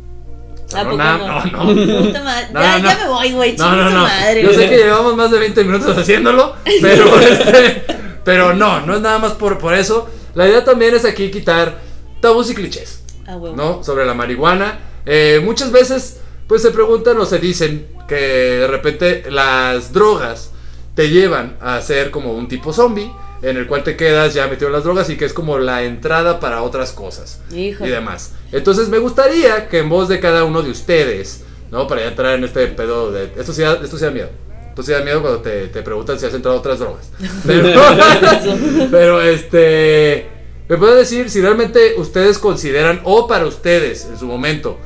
[0.65, 1.45] O sea, ¿A no, na- no?
[1.45, 2.03] no, no.
[2.05, 2.47] Puta madre.
[2.53, 3.57] No, ya, no, ya me voy, güey.
[3.57, 4.01] No, no, no.
[4.03, 7.83] madre, Yo sé que llevamos más de 20 minutos haciéndolo, pero este,
[8.25, 10.09] pero no, no es nada más por, por eso.
[10.35, 11.79] La idea también es aquí quitar
[12.21, 13.01] tabús y clichés.
[13.25, 13.55] Ah, huevo.
[13.55, 13.83] ¿no?
[13.83, 14.79] Sobre la marihuana.
[15.05, 20.51] Eh, muchas veces, pues se preguntan o se dicen que de repente las drogas
[20.95, 24.67] te llevan a ser como un tipo zombie, en el cual te quedas ya metido
[24.67, 27.85] en las drogas y que es como la entrada para otras cosas Hijo.
[27.85, 28.33] y demás.
[28.51, 31.87] Entonces me gustaría que en voz de cada uno de ustedes, ¿no?
[31.87, 33.31] Para ya entrar en este pedo de...
[33.37, 34.29] Esto sí da, esto sí da miedo.
[34.69, 37.11] Esto sí da miedo cuando te, te preguntan si has entrado a otras drogas.
[37.45, 37.69] Pero,
[38.91, 40.29] pero este...
[40.67, 44.77] ¿Me pueden decir si realmente ustedes consideran, o para ustedes en su momento,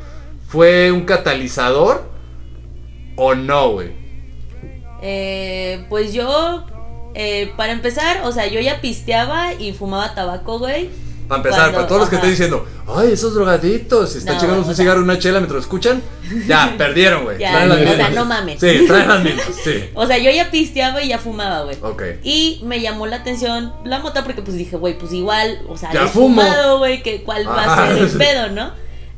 [0.47, 2.10] fue un catalizador
[3.23, 3.89] o no, güey?
[5.01, 6.65] Eh, pues yo,
[7.13, 10.89] eh, para empezar, o sea, yo ya pisteaba y fumaba tabaco, güey.
[11.27, 14.41] Para empezar, Cuando- para todos los que estén diciendo, ay, esos drogaditos, si están No,
[14.41, 16.01] chingando un cigarro, una chela mientras lo escuchan,
[16.45, 17.37] ya, perdieron, güey.
[17.39, 18.59] Ya, Traen las o sea, no mames.
[18.59, 19.85] Sí, traen las mismas, sí.
[19.95, 21.77] O sea, yo ya pisteaba y ya fumaba, güey.
[21.81, 22.03] Ok.
[22.23, 25.91] Y me llamó la atención la mota porque pues dije, güey, pues igual, o sea,
[25.93, 26.41] Ya he fumo.
[26.41, 28.71] fumado, güey, que cuál va a ser el pedo, ¿no?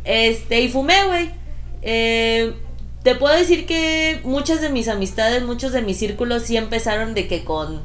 [0.03, 1.31] Este, y fumé, güey.
[1.81, 2.53] Eh,
[3.03, 7.27] te puedo decir que muchas de mis amistades, muchos de mis círculos sí empezaron de
[7.27, 7.81] que con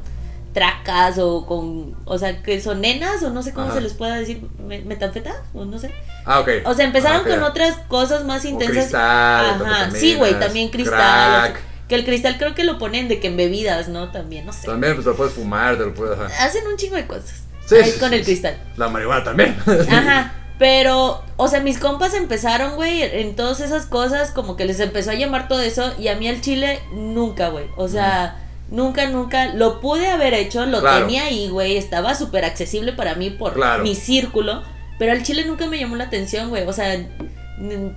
[0.53, 3.75] tracas o con, o sea, que son nenas o no sé cómo Ajá.
[3.75, 5.91] se les pueda decir, me- metanfetas o no sé.
[6.25, 6.49] Ah, ok.
[6.65, 8.77] O sea, empezaron Ah, con otras cosas más O intensas.
[8.77, 11.51] cristal, Ajá, sí, güey, también cristal.
[11.51, 11.61] crack.
[11.87, 14.11] que el cristal creo que lo ponen de que en bebidas, ¿no?
[14.11, 14.67] También, no sé.
[14.67, 16.19] También, pues te lo puedes fumar, te lo puedes...
[16.19, 16.45] ajá.
[16.45, 17.43] Hacen un chingo de cosas.
[17.65, 18.57] Sí, ahí con el cristal.
[18.77, 19.55] La marihuana también.
[19.89, 20.33] Ajá.
[20.59, 25.11] Pero, o sea, mis compas empezaron, güey, en todas esas cosas, como que les empezó
[25.11, 27.65] a llamar todo eso, y a mí el chile nunca, güey.
[27.77, 28.35] O sea,
[28.69, 29.53] nunca, nunca.
[29.53, 31.05] Lo pude haber hecho, lo Claro.
[31.05, 31.77] tenía ahí, güey.
[31.77, 33.83] Estaba súper accesible para mí por Claro.
[33.83, 34.61] mi círculo.
[34.99, 36.67] Pero el chile nunca me llamó la atención, güey.
[36.67, 36.93] O sea,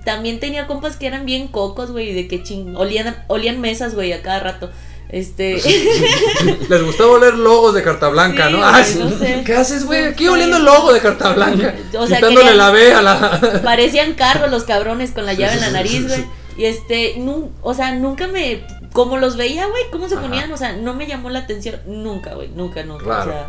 [0.05, 2.75] también tenía compas que eran bien cocos, güey, de que ching.
[2.77, 4.71] Olían, olían mesas, güey, a cada rato.
[5.13, 5.61] Este.
[6.69, 8.83] Les gustaba oler logos de carta blanca, Sí, ¿no?
[8.83, 8.99] sí.
[8.99, 9.43] no sé.
[9.45, 10.05] ¿Qué haces, güey?
[10.05, 11.75] Aquí No oliendo el logo de carta blanca.
[11.99, 13.61] O sea, quitándole querían- la B a la...
[13.63, 16.25] Parecían carros los cabrones con la llave en la nariz, güey.
[16.57, 18.65] Y este, nu- o sea, nunca me.
[18.91, 20.23] Como los veía, güey, cómo se Ajá.
[20.23, 21.79] ponían, o sea, no me llamó la atención.
[21.85, 23.03] Nunca, güey, nunca, nunca.
[23.03, 23.31] Claro.
[23.31, 23.47] O sea,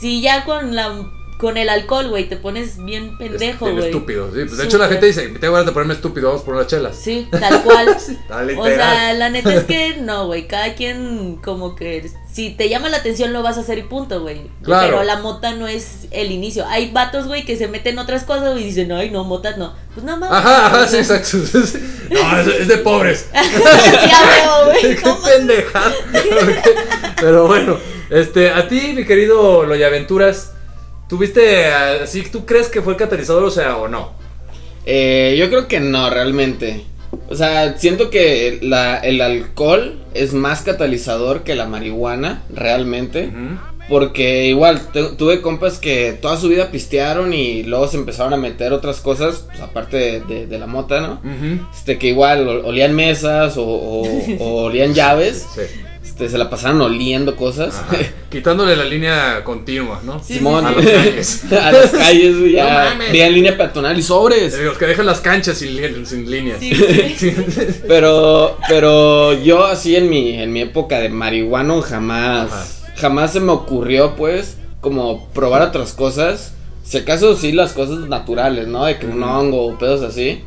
[0.00, 0.92] si ya con la.
[1.38, 3.86] Con el alcohol, güey, te pones bien pendejo, güey.
[3.86, 4.40] estúpido, sí.
[4.46, 6.96] Pues de hecho la gente dice, tengo ganas de ponerme estúpido, vamos por unas chelas.
[6.96, 7.96] Sí, tal cual.
[8.58, 10.46] O sea, la neta es que no, güey.
[10.46, 12.10] Cada quien, como que.
[12.32, 14.42] Si te llama la atención, lo vas a hacer y punto, güey.
[14.62, 14.88] Claro.
[14.88, 16.66] Pero la mota no es el inicio.
[16.66, 19.74] Hay vatos, güey, que se meten otras cosas y dicen, ay, no, motas no.
[19.94, 20.30] Pues nada más.
[20.30, 21.38] Ajá, ajá, sí, exacto.
[22.10, 23.28] No, es, es de pobres.
[23.32, 24.96] sí, a huevo, güey.
[25.02, 25.92] Qué pendeja.
[27.20, 27.78] Pero bueno,
[28.10, 30.52] este, a ti, mi querido Loyaventuras,
[31.08, 34.12] ¿tuviste así, tú crees que fue el catalizador, o sea, o no?
[34.84, 36.84] Eh, yo creo que no, realmente.
[37.28, 43.30] O sea, siento que la, el alcohol es más catalizador que la marihuana, realmente.
[43.88, 48.36] Porque igual, tu- tuve compas que toda su vida pistearon y luego se empezaron a
[48.36, 51.20] meter otras cosas, pues, aparte de, de- de la mota, ¿no?
[51.72, 55.62] Este, que igual ol- olían mesas o, o- o olían llaves, Sí.
[56.16, 57.74] Este, se la pasaban oliendo cosas.
[57.76, 57.96] Ajá.
[58.30, 60.22] Quitándole la línea continua, ¿no?
[60.22, 61.52] Simón, A las calles.
[61.52, 63.12] a las calles, No ya mames.
[63.12, 64.58] veían línea peatonal y sobres.
[64.58, 66.58] Los que dejan las canchas sin, sin líneas.
[66.60, 67.14] Sí, güey.
[67.16, 67.34] Sí.
[67.86, 72.92] Pero, pero yo así en mi, en mi época de marihuano jamás, Ajá.
[72.96, 76.54] jamás se me ocurrió pues como probar otras cosas.
[76.82, 78.84] Si acaso sí las cosas naturales, ¿no?
[78.86, 80.42] De que un hongo o pedos así.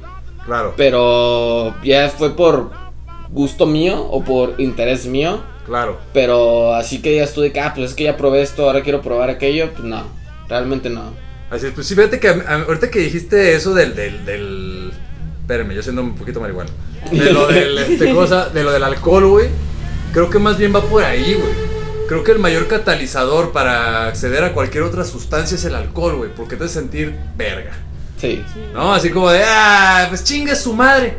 [0.46, 2.72] Claro, Pero ya fue por
[3.30, 5.42] gusto mío o por interés mío.
[5.70, 5.98] Claro.
[6.14, 9.30] Pero así que ya estuve ah, pues es que ya probé esto, ahora quiero probar
[9.30, 9.72] aquello.
[9.72, 10.04] Pues no,
[10.50, 11.14] realmente no.
[11.50, 14.92] Así es, pues sí, fíjate que a- a- ahorita que dijiste eso del, del, del...
[15.42, 16.70] Espérenme, yo siendo un poquito marihuana.
[17.12, 19.48] De lo del, este, cosa, de lo del alcohol, güey.
[20.14, 21.54] Creo que más bien va por ahí, güey.
[22.08, 26.30] Creo que el mayor catalizador para acceder a cualquier otra sustancia es el alcohol, güey.
[26.36, 27.72] Porque te hace sentir verga.
[28.18, 28.44] Sí.
[28.74, 28.94] ¿No?
[28.94, 31.16] Así como de, ah, pues chingue su madre.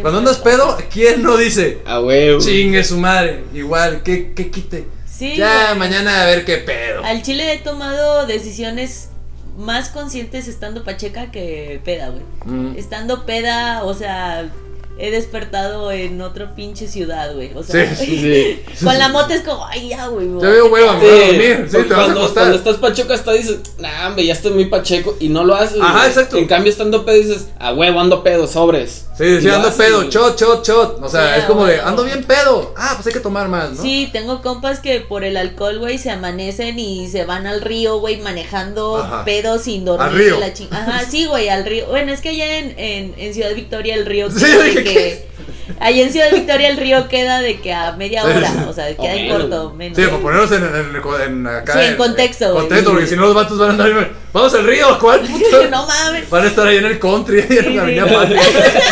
[0.00, 0.76] Cuando andas pedo.
[0.90, 1.78] ¿quién no dice?
[1.86, 2.40] A huevo.
[2.40, 3.44] Chingue su madre.
[3.54, 4.86] Igual, ¿qué, qué quite?
[5.06, 5.78] Sí, ya, güey.
[5.78, 7.04] mañana a ver qué pedo.
[7.04, 9.10] Al chile he tomado decisiones
[9.56, 12.22] más conscientes estando pacheca que peda, güey.
[12.44, 12.76] Mm.
[12.78, 14.50] Estando peda, o sea,
[14.98, 17.52] he despertado en otra pinche ciudad, güey.
[17.54, 18.62] O sea, Sí, Sí.
[18.84, 20.26] con la moto es como, ay, ya, güey.
[20.26, 20.42] Ya voy".
[20.50, 21.68] veo me voy a dormir.
[21.70, 24.66] Sí, te vas a cuando, cuando estás pacheco hasta dices, nah, hombre, ya estoy muy
[24.66, 25.80] pacheco y no lo haces.
[25.80, 26.08] Ajá, güey.
[26.08, 26.36] exacto.
[26.36, 29.06] En cambio, estando pedo dices, a huevo, ando pedo, sobres.
[29.16, 30.10] Sí, sí, ando haces, pedo, güey.
[30.10, 31.02] shot, shot, shot.
[31.02, 31.86] O sea, Sí, es como de, güey.
[31.88, 32.72] ando bien pedo.
[32.76, 33.82] Ah, pues hay que tomar más, ¿no?
[33.82, 37.98] Sí, tengo compas que por el alcohol, güey, se amanecen y se van al río,
[37.98, 39.24] güey, manejando Ajá.
[39.24, 40.06] pedos sin dormir.
[40.08, 40.38] ¿Al río?
[40.40, 41.86] La Ajá, sí, güey, al río.
[41.88, 45.28] Bueno, es que allá en, en, en Ciudad Victoria el río Sí, dije, que...
[45.80, 48.58] En Ciudad Victoria el río queda de que a media hora, sí.
[48.68, 49.96] o sea, queda en corto, menos.
[49.98, 51.74] Sí, para ponernos en, en, en- acá.
[51.74, 52.60] Sí, en contexto, güey.
[52.60, 54.10] Contexto, porque si no los vatos van a andar.
[54.32, 55.70] Vamos al río, ¿cuál puto?
[55.70, 56.28] no mames.
[56.28, 58.14] Van a estar ahí en el country, en la sí.
[58.14, 58.40] Patria,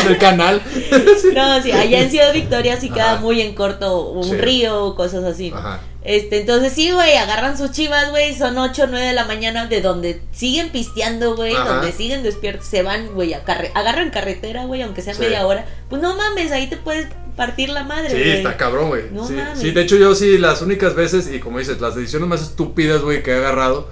[0.03, 0.63] en el canal.
[1.21, 1.29] Sí.
[1.35, 5.25] No, sí, allá en Ciudad Victoria sí queda muy en corto un río o cosas
[5.25, 5.53] así.
[5.55, 5.81] Ajá.
[6.05, 9.67] Este, entonces sí, güey, agarran sus chivas, güey, son 8 o 9 de la mañana
[9.67, 14.83] de donde siguen pisteando, güey, donde siguen despiertos, se van, güey, carre agarran carretera, güey,
[14.83, 15.67] aunque sea media hora.
[15.89, 19.05] Pues no mames, ahí te puedes partir la madre, Sí, está cabrón, güey.
[19.11, 19.59] No sí, mames.
[19.59, 23.03] sí, de hecho yo sí, las únicas veces, y como dices, las decisiones más estúpidas,
[23.03, 23.89] güey, que he agarrado,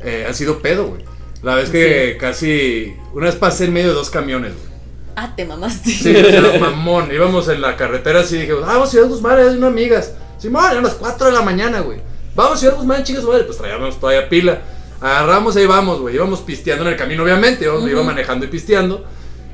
[0.00, 1.04] eh, han sido pedo, güey.
[1.42, 4.68] La vez que casi, una vez pasé en medio de dos camiones, güey.
[5.16, 5.90] Ah, te mamaste.
[5.90, 7.12] Sí, o sea, mamón.
[7.12, 10.14] Íbamos en la carretera así, dije, ah, vamos a Ciudad Guzmán, hay unas amigas.
[10.38, 12.00] Simón, eran las 4 de la mañana, güey.
[12.34, 13.44] Vamos a Ciudad Guzmán, chicas, madre.
[13.44, 14.60] Pues traíamos todavía pila.
[15.00, 16.14] Agarramos, ahí vamos, güey.
[16.16, 17.64] Íbamos pisteando en el camino, obviamente.
[17.64, 19.04] Íbamos, Iba manejando y pisteando.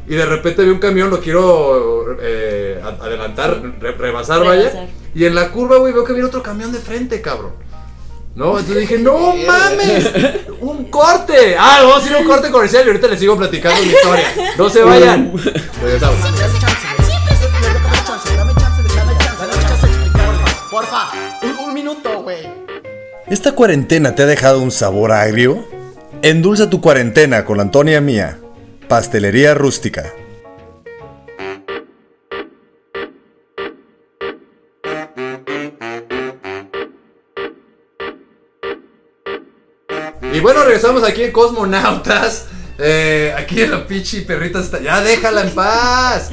[0.07, 4.75] Y de repente vi un camión, lo quiero eh, adelantar, re- rebasar, Rebasar.
[4.75, 4.89] vaya.
[5.15, 7.53] Y en la curva, güey, veo que viene otro camión de frente, cabrón.
[8.35, 10.11] No, entonces dije, no mames,
[10.61, 11.55] un corte.
[11.57, 14.25] Ah, vamos a ir a un corte comercial y ahorita les sigo platicando mi historia.
[14.59, 15.33] No se vayan.
[15.81, 16.21] Regresamos.
[16.21, 17.09] Dame chance, güey.
[17.09, 20.35] Dame chance, dame chance, dame chance, dame chance de explicar,
[20.69, 21.11] porfa.
[21.43, 22.39] Un, un minuto, güey.
[23.29, 25.67] ¿Esta cuarentena te ha dejado un sabor agrio?
[26.23, 28.39] Endulza tu cuarentena con la Antonia Mía,
[28.89, 30.13] Pastelería Rústica.
[40.35, 42.47] Y bueno, regresamos aquí en Cosmonautas.
[42.77, 44.81] Eh, aquí en la pichi perrita está.
[44.81, 46.31] Ya déjala en paz.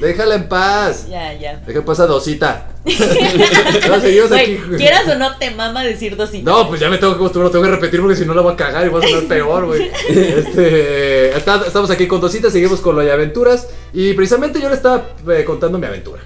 [0.00, 1.06] Déjala en paz.
[1.08, 1.62] Ya, ya.
[1.64, 2.70] Deja en paz a Dosita.
[3.88, 4.56] No, seguimos aquí.
[4.56, 6.50] Güey, quieras o no te mama decir dosita.
[6.50, 8.52] No, pues ya me tengo que acostumbrar, tengo que repetir porque si no la voy
[8.52, 9.90] a cagar y voy a sonar peor, güey.
[10.08, 13.68] Este, estamos aquí con Dosita, seguimos con lo de aventuras.
[13.92, 16.22] Y precisamente yo le estaba eh, contando mi aventura.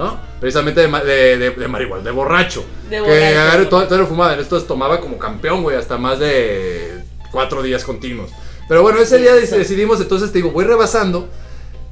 [0.00, 0.18] ¿No?
[0.40, 2.64] Precisamente de, de, de, de marihuana, de borracho.
[2.88, 4.32] De que todo, todo lo fumaba.
[4.32, 8.30] En estos tomaba como campeón, güey, hasta más de cuatro días continuos.
[8.66, 11.28] Pero bueno, ese día dec- decidimos, entonces te digo, voy rebasando.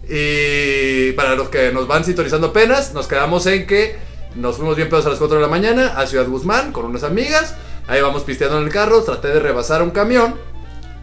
[0.09, 3.97] Y para los que nos van sintonizando apenas, nos quedamos en que
[4.35, 7.03] nos fuimos bien pedos a las 4 de la mañana a Ciudad Guzmán con unas
[7.03, 7.55] amigas.
[7.89, 10.35] Ahí vamos pisteando en el carro, traté de rebasar un camión.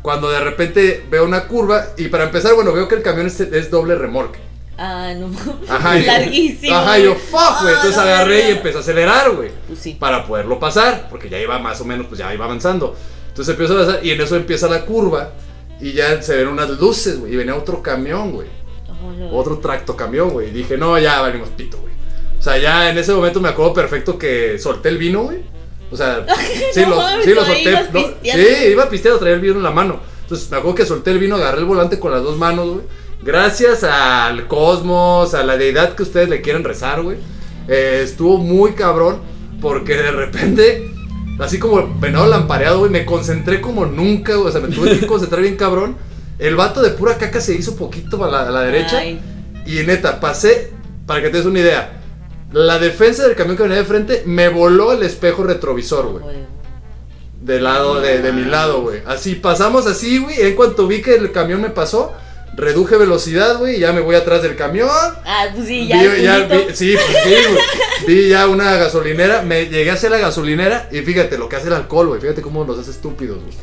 [0.02, 3.40] Cuando de repente veo una curva y para empezar, bueno, veo que el camión es,
[3.40, 4.40] es doble remolque.
[4.78, 5.32] Ah, no.
[5.70, 6.76] Ajá, Larguísimo.
[6.76, 7.74] Ajá, y yo, fuck, güey.
[7.74, 9.52] Ah, Entonces agarré y empecé a acelerar, güey.
[9.68, 9.96] Pues sí.
[10.00, 12.96] Para poderlo pasar, porque ya iba más o menos, pues ya iba avanzando.
[13.30, 15.32] Entonces empiezo a avanzar y en eso empieza la curva
[15.80, 17.34] y ya se ven unas luces, güey.
[17.34, 18.48] Y venía otro camión, güey.
[19.32, 19.38] Oh.
[19.40, 20.50] Otro tracto camión, güey.
[20.50, 21.94] Y dije, no, ya valimos pito, güey.
[22.40, 25.40] O sea, ya en ese momento me acuerdo perfecto que solté el vino, güey.
[25.92, 26.26] O sea,
[26.74, 27.72] sí, No lo, sí lo solté.
[27.72, 28.40] no, sí,
[28.72, 30.00] iba pisteando, traía el vino en la mano.
[30.22, 32.82] Entonces me acuerdo que solté el vino, agarré el volante con las dos manos, güey.
[33.26, 37.18] Gracias al cosmos, a la deidad que ustedes le quieran rezar, güey.
[37.68, 39.20] eh, estuvo muy cabrón
[39.60, 40.92] porque de repente,
[41.40, 44.50] así como venado lampareado, güey, me concentré como nunca, güey.
[44.50, 45.98] O sea, me tuve que concentrar bien cabrón.
[46.38, 49.00] El vato de pura caca se hizo poquito a la, a la derecha.
[49.00, 49.20] Ay.
[49.66, 50.72] Y neta, pasé,
[51.08, 52.02] para que te des una idea,
[52.52, 56.24] la defensa del camión que venía de frente me voló el espejo retrovisor, güey.
[57.42, 59.02] Del lado, de, de mi lado, güey.
[59.08, 60.42] Así, pasamos así, güey.
[60.42, 62.14] En cuanto vi que el camión me pasó,
[62.56, 63.76] reduje velocidad, güey.
[63.78, 64.90] Y ya me voy atrás del camión.
[65.26, 66.02] Ah, pues sí, ya.
[66.02, 67.64] Vi- ya vi- sí, pues sí, güey.
[68.08, 69.42] Vi ya una gasolinera.
[69.42, 70.90] Me llegué hacia la gasolinera.
[70.92, 72.22] Y fíjate lo que hace el alcohol, güey.
[72.22, 73.54] Fíjate cómo nos hace estúpidos, güey.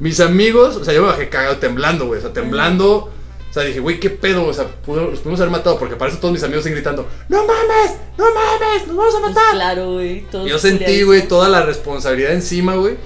[0.00, 2.18] Mis amigos, o sea, yo me bajé cagado temblando, güey.
[2.18, 3.10] O sea, temblando.
[3.48, 4.44] O sea, dije, güey, qué pedo.
[4.46, 5.78] O sea, los pudimos haber matado.
[5.78, 7.92] Porque para eso todos mis amigos siguen gritando: ¡No mames!
[8.18, 8.86] ¡No mames!
[8.88, 9.54] ¡Nos vamos a Pues matar!
[9.54, 10.26] claro, güey.
[10.46, 12.96] Yo sentí, güey, toda la responsabilidad encima, güey.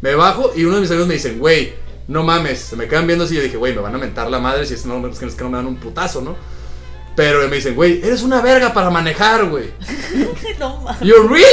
[0.00, 1.72] Me bajo y uno de mis amigos me dicen, güey,
[2.08, 2.60] no mames.
[2.60, 3.34] Se me quedan viendo así.
[3.36, 5.34] Yo dije, güey, me van a mentar la madre si es, no, es que, es
[5.34, 6.36] que no me dan un putazo, ¿no?
[7.16, 9.70] Pero me dicen, güey, eres una verga para manejar, güey.
[10.58, 11.00] No mames.
[11.02, 11.44] Yo, ¿really?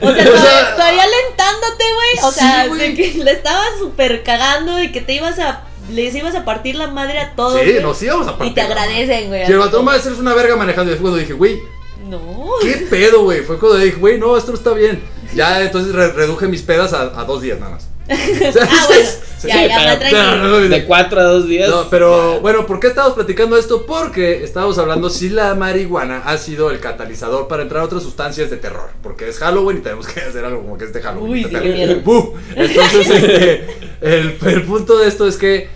[0.00, 2.24] O sea, todavía, todavía alentándote, güey.
[2.24, 5.64] O Sí, sea, de que le estabas súper cagando y que te ibas a.
[5.90, 7.60] Les ibas a partir la madre a todos.
[7.60, 7.82] Sí, güey.
[7.82, 9.42] nos íbamos a partir Y te agradecen, güey.
[9.42, 10.90] Y el vato, mames, eres una verga manejando.
[10.92, 11.60] Y fue cuando dije, güey,
[12.08, 12.20] No.
[12.62, 13.42] ¿qué pedo, güey?
[13.42, 15.02] Fue cuando dije, güey, no, esto no está bien.
[15.34, 17.88] Ya entonces re- reduje mis pedas a, a dos días nada más.
[18.12, 19.08] O sea, Ah, bueno.
[19.44, 21.68] Ya, ya, De 4 a 2 días.
[21.68, 23.86] No, pero bueno, ¿por qué estamos platicando esto?
[23.86, 28.50] Porque estamos hablando si la marihuana ha sido el catalizador para entrar a otras sustancias
[28.50, 28.90] de terror.
[29.02, 31.32] Porque es Halloween y tenemos que hacer algo como que es de Halloween.
[31.32, 31.86] Uy, Está sí, qué terrible.
[31.86, 32.00] miedo.
[32.04, 32.34] ¡Bu!
[32.54, 33.66] Entonces, este,
[34.00, 35.68] el, el punto de esto es que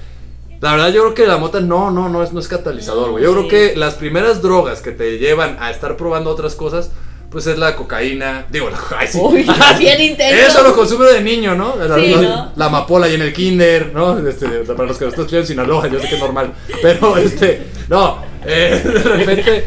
[0.60, 3.24] la verdad yo creo que la mota no, no, no es, no es catalizador, güey.
[3.24, 6.92] Yo creo que las primeras drogas que te llevan a estar probando otras cosas,
[7.30, 8.46] pues es la cocaína.
[8.50, 9.18] Digo, la ay, sí.
[9.20, 9.46] Uy,
[9.78, 10.46] bien intenso.
[10.46, 11.76] Eso lo consume de niño, ¿no?
[11.76, 12.52] La, Sí, la- ¿no?
[12.56, 14.18] la amapola y en el kinder, ¿no?
[14.26, 16.52] Este, para los que lo están estudiando en Sinaloa, yo sé que es normal.
[16.82, 18.22] Pero, este, no.
[18.44, 19.64] eh, de repente,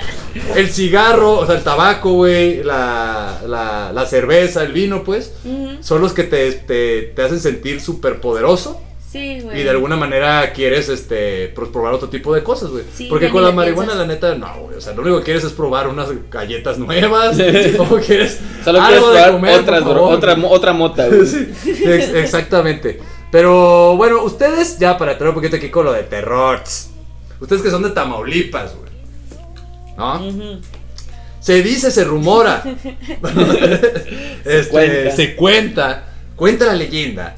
[0.55, 5.33] el cigarro, o sea, el tabaco, güey, la, la, la cerveza, el vino, pues,
[5.81, 8.81] son los que te, te, te hacen sentir súper poderoso.
[9.11, 9.61] Sí, güey.
[9.61, 12.83] Y de alguna manera quieres este pues, probar otro tipo de cosas, güey.
[12.93, 14.07] Sí, Porque con la marihuana, piensas.
[14.07, 14.77] la neta, no, güey.
[14.77, 17.35] O sea, lo único que quieres es probar unas galletas nuevas.
[17.79, 20.13] o quieres Solo quieres algo de probar comer, otras por dro- favor.
[20.13, 21.25] otra, otra mota, güey.
[21.27, 21.47] Sí,
[21.85, 22.99] ex- exactamente.
[23.31, 26.61] Pero bueno, ustedes, ya para entrar un poquito aquí con lo de terror.
[27.39, 28.89] Ustedes que son de Tamaulipas, güey.
[29.97, 30.59] ¿No?
[31.39, 32.63] Se dice, se rumora.
[34.45, 35.11] Este, cuenta.
[35.15, 36.03] se cuenta.
[36.35, 37.35] Cuenta la leyenda.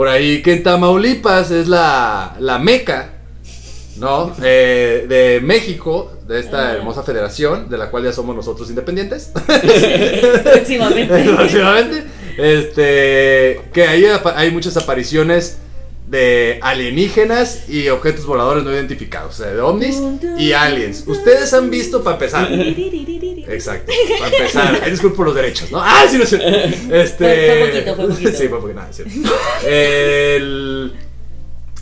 [0.00, 3.10] Por ahí que en Tamaulipas es la, la meca,
[3.98, 4.34] ¿no?
[4.42, 6.72] Eh, de México, de esta Ah.
[6.72, 9.30] hermosa federación, de la cual ya somos nosotros independientes.
[10.42, 11.22] Próximamente.
[11.36, 12.04] Próximamente.
[12.38, 15.58] Este, que ahí hay muchas apariciones
[16.08, 20.00] de alienígenas y objetos voladores no identificados, o sea, de ovnis
[20.38, 21.04] y aliens.
[21.06, 22.48] Ustedes han visto para empezar.
[23.50, 24.80] Exacto, para empezar.
[24.84, 25.80] Ay, disculpo por los derechos, ¿no?
[25.82, 26.36] Ah, sí, no sé.
[26.92, 27.46] Este.
[27.46, 28.30] Fue- poquito, fue poquito.
[28.32, 29.14] Sí, fue poquito, nada, es cierto.
[29.66, 30.92] El-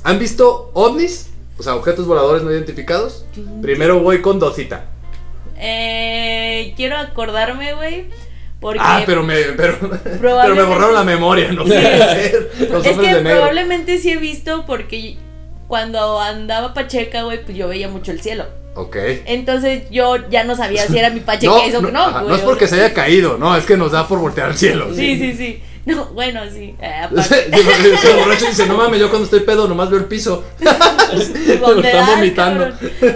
[0.04, 1.28] ¿Han visto ovnis?
[1.58, 3.24] O sea, objetos voladores no identificados.
[3.60, 4.86] Primero voy con Docita.
[5.58, 8.06] Eh, quiero acordarme, güey.
[8.60, 9.76] Porque Ah, pero me, pero,
[10.20, 11.64] pero me borraron la memoria, no.
[11.64, 11.70] Los
[12.86, 15.16] es que probablemente sí he visto porque
[15.68, 18.46] cuando andaba Pacheca, güey, pues yo veía mucho el cielo.
[18.74, 18.96] Ok.
[19.26, 22.00] Entonces yo ya no sabía si era mi Pacheca No, eso o no, no.
[22.04, 24.56] ajá, no es porque se haya caído, no, es que nos da por voltear al
[24.56, 24.88] cielo.
[24.94, 25.62] Sí, sí, sí.
[25.84, 26.74] No, bueno, sí.
[26.80, 27.08] eh.
[27.52, 30.44] El borracho dice, no mames, yo cuando estoy pedo nomás veo el piso.
[31.60, 32.68] ¿Dónde Están vomitando.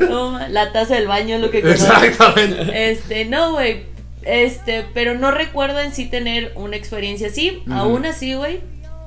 [0.08, 1.84] No, la taza del baño es lo que conozco.
[1.84, 2.90] Exactamente.
[2.90, 3.84] Este, no, güey.
[4.22, 7.62] Este, pero no recuerdo en sí tener una experiencia así.
[7.70, 8.60] Aún así, güey.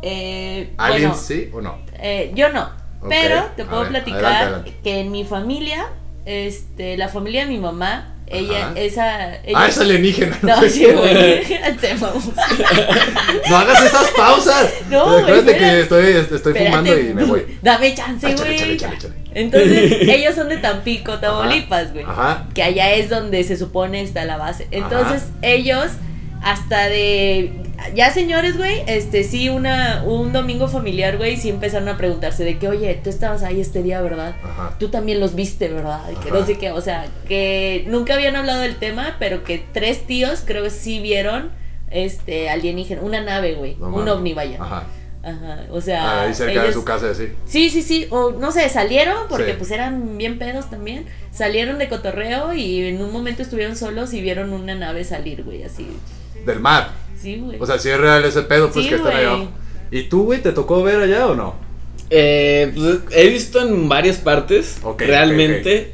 [0.04, 1.80] Eh, ¿Aliens bueno, sí o no?
[2.00, 2.70] eh, yo no.
[3.10, 4.74] Pero te puedo ver, platicar adelante, adelante.
[4.84, 5.88] que en mi familia,
[6.26, 8.80] este, la familia de mi mamá, ella, Ajá.
[8.80, 9.34] esa.
[9.54, 10.36] Ah, es alienígena.
[10.42, 11.44] No, sí, güey.
[13.50, 14.74] No hagas esas pausas.
[14.90, 15.58] No, espera.
[15.58, 17.58] que estoy, estoy Espérate, fumando y me voy.
[17.62, 18.78] Dame chance, güey.
[19.34, 22.06] Entonces, ellos son de Tampico, Tamaulipas, güey.
[22.06, 22.48] Ajá.
[22.54, 24.68] Que allá es donde se supone está la base.
[24.72, 25.34] Entonces, Ajá.
[25.44, 25.88] ellos,
[26.42, 27.52] hasta de.
[27.94, 32.58] Ya señores, güey, este sí, una, un domingo familiar, güey, sí empezaron a preguntarse de
[32.58, 34.36] que, oye, tú estabas ahí este día, ¿verdad?
[34.44, 34.76] Ajá.
[34.80, 36.02] Tú también los viste, ¿verdad?
[36.12, 36.40] Y que Ajá.
[36.40, 40.44] no sé qué, o sea, que nunca habían hablado del tema, pero que tres tíos
[40.46, 41.52] creo que sí vieron
[41.92, 44.58] este alienígena, una nave, güey, No un ovni, vaya.
[44.62, 44.84] Ajá.
[45.24, 47.30] Ajá, o sea, Ahí cerca de su casa, sí.
[47.48, 49.56] Sí, sí, sí, o no sé, salieron porque Sí.
[49.58, 51.06] pues eran bien pedos también.
[51.32, 55.64] Salieron de cotorreo y en un momento estuvieron solos y vieron una nave salir, güey,
[55.64, 55.88] así.
[56.46, 56.90] Del mar.
[57.22, 57.58] Sí, güey.
[57.60, 59.50] O sea, si es real ese pedo, pues Sí, que están abajo.
[59.92, 61.56] ¿Y tú, güey, te tocó ver allá o no?
[62.10, 64.78] Eh, pues, he visto en varias partes.
[64.98, 65.94] Realmente.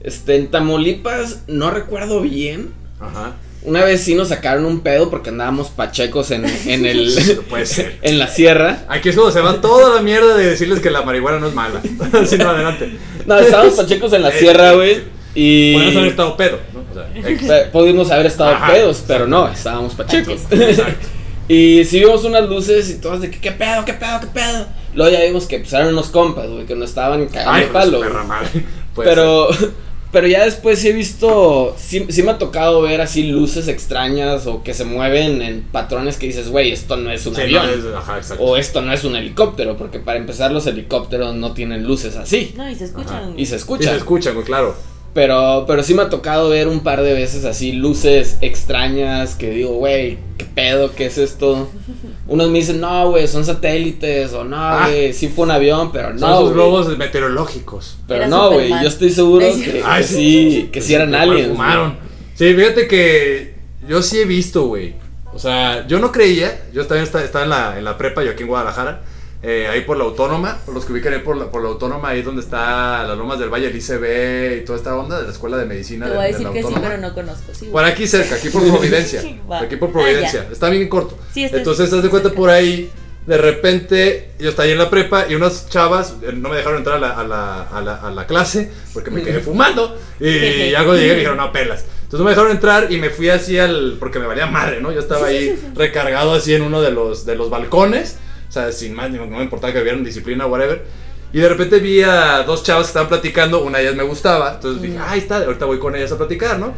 [0.00, 2.72] Este, en Tamaulipas, no recuerdo bien.
[3.00, 3.34] Ajá.
[3.62, 7.14] Una vez sí nos sacaron un pedo porque andábamos pachecos en, en el.
[7.36, 7.98] No puede ser.
[8.02, 8.84] en la sierra.
[8.88, 11.54] Aquí es cuando se va toda la mierda de decirles que la marihuana no es
[11.54, 11.80] mala.
[12.26, 12.92] si no, adelante.
[13.24, 14.98] No, estábamos pachecos en la Eh, sierra, güey.
[15.34, 15.72] Y.
[15.74, 16.58] Podrías haber estado pedo.
[16.96, 17.58] O sea.
[17.60, 20.40] Eh, Pudimos haber estado Ajá, pedos, pero no, estábamos pachecos.
[20.50, 21.08] Exacto.
[21.48, 24.66] y sí vimos unas luces y todas de que, ¿qué pedo, qué pedo, qué pedo?
[24.94, 28.00] Luego ya vimos que pues, eran unos compas, güey, que nos estaban cagando Ay, palo.
[28.94, 29.48] pues, Pero,
[30.12, 34.46] pero ya después sí he visto, sí, sí me ha tocado ver así luces extrañas
[34.46, 37.34] o que se mueven en patrones que dices, güey, esto no es un.
[37.34, 37.66] Sí, avión.
[37.66, 38.20] no, es- ajá.
[38.38, 42.54] O esto no es un helicóptero, porque para empezar los helicópteros no tienen luces así.
[42.56, 43.34] No, y se escuchan.
[43.36, 43.90] Y se Y escuchan.
[43.90, 44.76] se escuchan, güey, claro.
[45.14, 49.50] Pero, pero sí me ha tocado ver un par de veces así luces extrañas que
[49.50, 50.92] digo, güey, ¿qué pedo?
[50.92, 51.70] ¿Qué es esto?
[52.26, 54.88] Unos me dicen, no, güey, son satélites, o no, Ah.
[54.88, 56.26] güey, sí fue un avión, pero Son no.
[56.26, 56.54] esos güey.
[56.54, 57.96] globos meteorológicos.
[58.08, 61.48] Pero Era no, güey, yo estoy seguro que, Ay, que sí, que sí eran aliens.
[61.50, 61.96] fumaron.
[62.34, 63.54] Sí, fíjate que
[63.88, 64.94] yo sí he visto, güey.
[65.32, 66.60] O sea, yo no creía.
[66.72, 69.02] Yo también estaba, estaba en, la, en la prepa, yo aquí en Guadalajara.
[69.46, 72.08] Eh, ahí por la Autónoma, por los que ubican ahí por la, por la Autónoma,
[72.08, 75.30] ahí donde está las lomas del Valle, el ICB y toda esta onda de la
[75.32, 76.88] Escuela de Medicina Te de, voy a de decir la que sí, Autónoma.
[76.88, 77.52] pero no conozco.
[77.52, 79.20] Sí, Por aquí cerca, aquí por Providencia.
[79.60, 80.44] Aquí por Ah, Providencia.
[80.46, 80.52] ya.
[80.52, 81.18] está bien corto.
[81.32, 82.90] Sí, Entonces, haz de cuenta por ahí.
[83.26, 86.78] de repente yo estaba ahí en la prepa y unas chavas eh, no me dejaron
[86.78, 89.96] entrar a la, a la, a la, a la clase porque me quedé fumando.
[90.20, 91.84] Y cuando llegué me dijeron, no, pelas.
[92.04, 93.96] Entonces no me dejaron entrar y me fui así al.
[93.98, 94.92] porque me valía madre, ¿no?
[94.92, 98.18] Yo estaba ahí recargado así en uno de los, de los balcones.
[98.54, 100.84] O sea, sin más, no me importaba que hubieran disciplina, whatever.
[101.32, 104.54] Y de repente vi a dos chavas que estaban platicando, una de ellas me gustaba,
[104.54, 106.72] entonces dije, ahí está, ahorita voy con ellas a platicar, ¿no?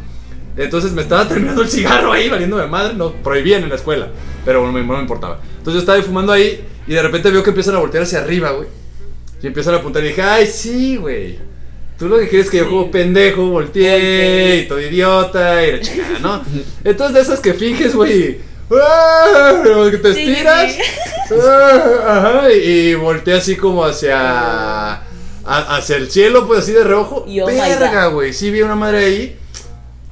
[0.57, 4.09] Entonces me estaba terminando el cigarro ahí, valiéndome madre, no, prohibían en la escuela,
[4.47, 5.39] pero no me, no me importaba.
[5.59, 8.53] Entonces yo estaba fumando ahí y de repente veo que empiezan a voltear hacia arriba,
[8.53, 8.69] güey.
[9.43, 11.39] Y empiezan a apuntar y dije, ay, sí, güey.
[11.99, 15.81] Tú lo que quieres es que yo como pendejo volteé y todo idiota y la
[15.81, 16.43] chingada, ¿no?
[16.85, 18.39] Entonces de esas que finges, güey.
[18.73, 19.63] ¡Ah!
[19.91, 20.73] Que te sí, estiras.
[20.73, 20.81] sí.
[21.43, 21.91] ¡ah!
[22.07, 22.57] Ajá, y,
[22.91, 24.17] y volteé así como hacia.
[24.95, 25.07] a-
[25.45, 27.25] hacia el cielo, pues así de reojo.
[27.27, 28.33] Y oh Verga, güey.
[28.33, 29.37] Sí vi una madre ahí.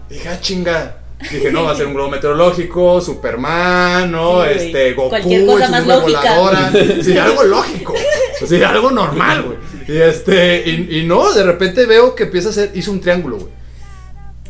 [0.09, 0.97] Dije, ah, chinga.
[1.31, 4.43] Dije, no, va a ser un globo meteorológico, Superman, ¿no?
[4.45, 6.21] Sí, este, Goku, Cualquier cosa más lógica.
[6.39, 6.73] voladora.
[7.03, 7.95] Sí, algo lógico.
[8.43, 9.59] O sea, algo normal, güey.
[9.89, 13.39] Y este, y, y no, de repente veo que empieza a hacer, hizo un triángulo,
[13.39, 13.53] güey.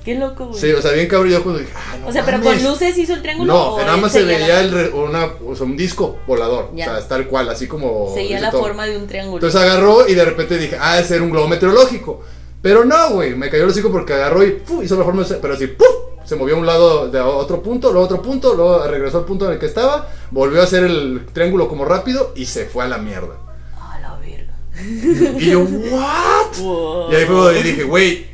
[0.05, 0.61] Qué loco, güey.
[0.61, 1.31] Sí, o sea, bien cabrón.
[1.33, 3.53] Yo cuando dije, ah, no o sea, pero con luces hizo el triángulo.
[3.53, 6.71] No, nada más se veía el re- una, o sea, un disco volador.
[6.75, 6.93] Ya.
[6.93, 8.13] O sea, tal cual, así como.
[8.15, 8.61] Seguía la todo.
[8.63, 9.37] forma de un triángulo.
[9.39, 12.21] Entonces agarró y de repente dije, ah, es ser un globo meteorológico.
[12.61, 14.83] Pero no, güey, me cayó el hocico porque agarró y ¡fu!
[14.83, 15.87] hizo la forma de pero así, ¡puf!
[16.25, 19.45] Se movió a un lado de otro punto, luego otro punto, luego regresó al punto
[19.47, 22.89] en el que estaba, volvió a hacer el triángulo como rápido y se fue a
[22.89, 23.35] la mierda.
[23.79, 24.55] A la verga.
[25.39, 26.59] Y yo, ¿what?
[26.59, 27.13] Wow.
[27.13, 28.27] Y ahí fue donde dije, güey,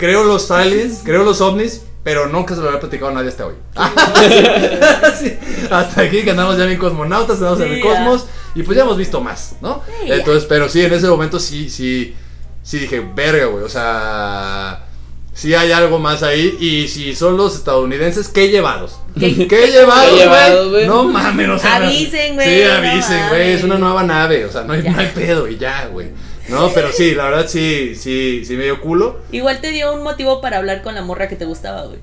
[0.00, 3.46] creo los aliens, creo los ovnis, pero nunca se lo había platicado a nadie hasta
[3.46, 3.54] hoy.
[5.20, 5.36] Sí,
[5.70, 7.88] Hasta aquí que andamos ya bien cosmonautas, andamos en Sí, el ya.
[7.88, 9.82] cosmos y pues ya hemos visto más, ¿no?
[9.86, 10.10] Sí.
[10.10, 12.14] Entonces, pero sí, en ese momento sí, sí,
[12.62, 14.86] sí dije, verga, güey, o sea,
[15.34, 18.98] sí hay algo más ahí y si son los estadounidenses, ¿qué llevados?
[19.18, 20.86] ¿Qué- ¿Qué llevados, ¿Qué llevados, güey?
[20.86, 24.62] No mames, o sea, Avisen, güey, Sí, avisen, güey, es una nueva nave, o sea,
[24.62, 26.08] no hay, no hay pedo y ya, güey.
[26.48, 29.20] No, pero sí, la verdad sí, sí, sí me dio culo.
[29.30, 31.98] Igual te dio un motivo para hablar con la morra que te gustaba, güey.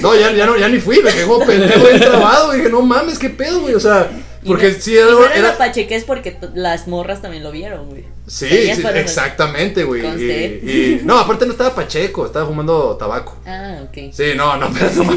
[0.00, 2.52] No, ya, ya no, ya ni fui, me quedó pendejo bien trabado.
[2.52, 3.74] Dije, no mames, qué pedo, güey.
[3.74, 4.10] O sea,
[4.42, 5.48] Y porque no- sí y algo no era, era.
[5.48, 8.04] la pachequez porque las morras también lo vieron, güey.
[8.26, 10.00] Sí, sí, exactamente, güey.
[10.02, 10.30] Y,
[10.70, 13.36] y- no, aparte no estaba pacheco, estaba fumando tabaco.
[13.46, 14.12] Ah, ok.
[14.14, 15.12] Sí, no, no, pero no.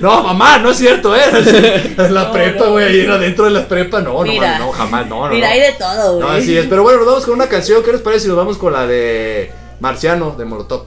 [0.00, 1.22] No, mamá, no es cierto, ¿eh?
[1.96, 2.72] En la No, prepa, no.
[2.72, 4.48] güey, ahí era dentro de la prepa, no, no, Mira.
[4.52, 5.34] mames, no, jamás, no, no.
[5.34, 5.52] Mira, no.
[5.54, 6.26] hay de todo, güey.
[6.28, 6.66] No, así es.
[6.66, 7.82] Pero bueno, nos vamos con una canción.
[7.82, 9.50] ¿Qué les parece si nos vamos con la de
[9.80, 10.84] Marciano de Molotov?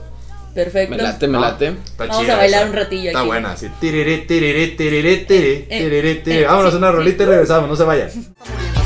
[0.54, 0.94] Perfecto.
[0.96, 1.40] Me late, me ¿No?
[1.40, 1.74] late.
[1.98, 2.70] Vamos a bailar esa.
[2.70, 3.26] un ratillo Está aquí.
[3.28, 3.68] buena, así.
[3.80, 6.38] Tiriri, tiriri, tiriri, tiri, Eh, eh, tiriri, tiri.
[6.38, 7.30] eh, Vámonos sí, a una sí, rolita y sí.
[7.32, 8.10] regresamos, no se vayan.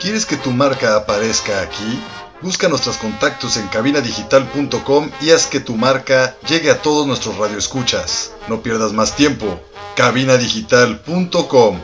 [0.00, 2.00] ¿Quieres que tu marca aparezca aquí?
[2.40, 8.32] Busca nuestros contactos en cabinadigital.com y haz que tu marca llegue a todos nuestros radioescuchas.
[8.48, 9.60] No pierdas más tiempo.
[9.96, 11.80] cabinadigital.com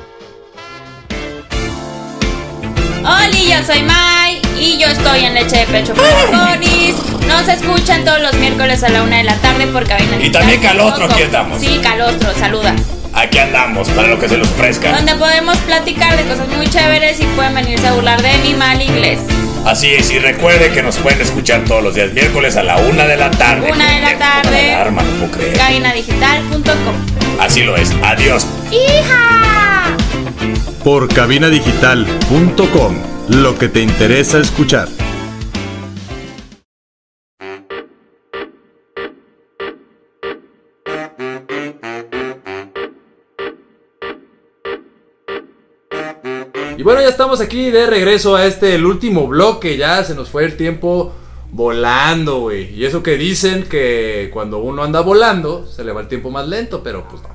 [3.01, 6.97] Hola, yo soy Mai y yo estoy en Leche de Pecho para Conis.
[7.29, 10.17] Nos escuchan todos los miércoles a la una de la tarde por cabina.
[10.23, 11.61] Y también Calostro, aquí estamos.
[11.61, 12.75] Sí, Calostro, saluda.
[13.17, 14.93] Aquí andamos para lo que se les ofrezca.
[14.93, 18.81] Donde podemos platicar de cosas muy chéveres y pueden venirse a burlar de mi mal
[18.81, 19.21] inglés.
[19.64, 23.07] Así es, y recuerde que nos pueden escuchar todos los días miércoles a la una
[23.07, 23.73] de la tarde.
[23.73, 24.75] Una de la tarde.
[24.75, 25.57] alarma, no puedo creer.
[25.57, 27.41] Cabinadigital.com.
[27.41, 27.91] Así lo es.
[28.03, 28.47] Adiós.
[28.71, 29.97] ¡Hija!
[30.85, 32.97] Por cabinadigital.com.
[33.29, 34.89] Lo que te interesa escuchar.
[46.87, 49.76] Bueno, ya estamos aquí de regreso a este, el último bloque.
[49.76, 51.12] Ya se nos fue el tiempo
[51.51, 52.72] volando, güey.
[52.72, 56.47] Y eso que dicen que cuando uno anda volando, se le va el tiempo más
[56.47, 57.30] lento, pero pues no.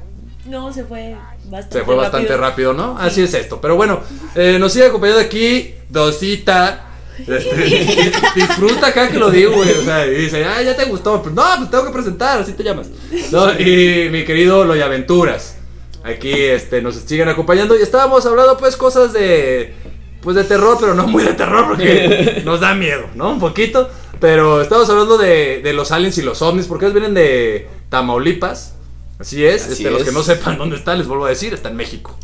[0.45, 1.17] No, se fue
[1.49, 2.97] bastante Se fue bastante rápido, ¿no?
[2.97, 3.59] Así es esto.
[3.59, 3.99] Pero bueno,
[4.35, 6.85] eh, nos sigue acompañando aquí Dosita.
[7.19, 9.69] Este, disfruta acá que lo digo, güey.
[9.73, 11.21] O sea, y dice, ah, ya te gustó.
[11.21, 12.87] Pues no, pues tengo que presentar, así te llamas.
[13.33, 15.57] No, y mi querido Loy Aventuras.
[16.03, 17.77] Aquí este, nos siguen acompañando.
[17.77, 19.73] Y estábamos hablando, pues, cosas de.
[20.21, 23.31] Pues de terror, pero no muy de terror, porque nos da miedo, ¿no?
[23.31, 23.89] Un poquito.
[24.19, 28.75] Pero estamos hablando de, de los aliens y los ovnis, porque ellos vienen de Tamaulipas.
[29.21, 31.69] Así es, Así este, los que no sepan dónde está, les vuelvo a decir, está
[31.69, 32.17] en México.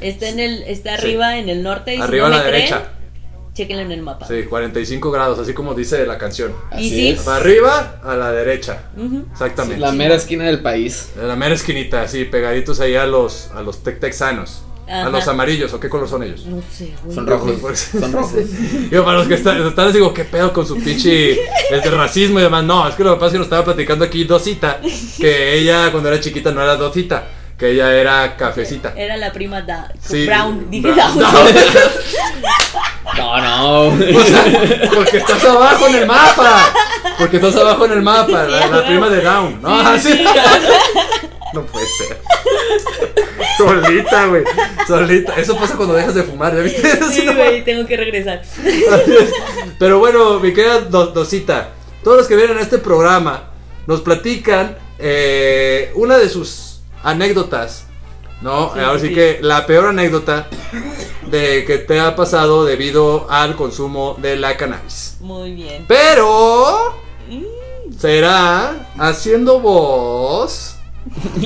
[0.00, 2.64] Está en el, está arriba en el norte y Arriba si a la me creen,
[2.68, 2.90] derecha.
[3.56, 4.26] Chequenlo en el mapa.
[4.28, 6.52] Sí, 45 grados, así como dice la canción.
[6.72, 7.08] Y Así sí.
[7.08, 7.22] es.
[7.22, 8.82] Para arriba, a la derecha.
[9.32, 9.80] Exactamente.
[9.80, 11.08] La mera esquina del país.
[11.16, 14.62] La mera esquinita, así, pegaditos ahí a los, a los tec texanos.
[14.86, 16.44] A los amarillos, ¿o qué color son ellos?
[16.44, 17.14] No sé, güey.
[17.14, 17.52] Son rojos.
[17.60, 18.34] Pues, Son rojos.
[18.90, 21.32] Digo, para los que están, están así, digo, ¿qué pedo con su pinche
[21.70, 22.62] este, racismo y demás?
[22.62, 24.80] No, es que lo que pasa es que nos estaba platicando aquí Dosita,
[25.18, 27.26] que ella cuando era chiquita no era Dosita,
[27.58, 28.92] que ella era cafecita.
[28.94, 30.70] Era la prima da Sí, Brown.
[30.70, 31.18] Dije Brown.
[31.18, 31.46] Down.
[33.18, 33.86] No, no.
[33.88, 34.44] O sea,
[34.94, 36.72] porque estás abajo en el mapa.
[37.18, 39.60] Porque estás abajo en el mapa, la, la prima de Down.
[39.62, 40.24] No, así.
[41.54, 42.18] No puede ser.
[43.56, 44.44] Solita, güey.
[44.86, 45.34] Solita.
[45.36, 46.98] Eso pasa cuando dejas de fumar, ¿ya viste?
[47.10, 48.42] Sí, güey, tengo que regresar.
[49.78, 51.70] Pero bueno, mi querida Do- Dosita,
[52.04, 53.50] todos los que vienen a este programa
[53.86, 57.85] nos platican eh, una de sus anécdotas,
[58.40, 58.72] ¿no?
[58.74, 59.14] Sí, Ahora sí sí.
[59.14, 60.48] que la peor anécdota
[61.30, 65.16] de que te ha pasado debido al consumo de la cannabis.
[65.20, 65.84] Muy bien.
[65.88, 66.94] Pero
[67.98, 70.76] será haciendo voz,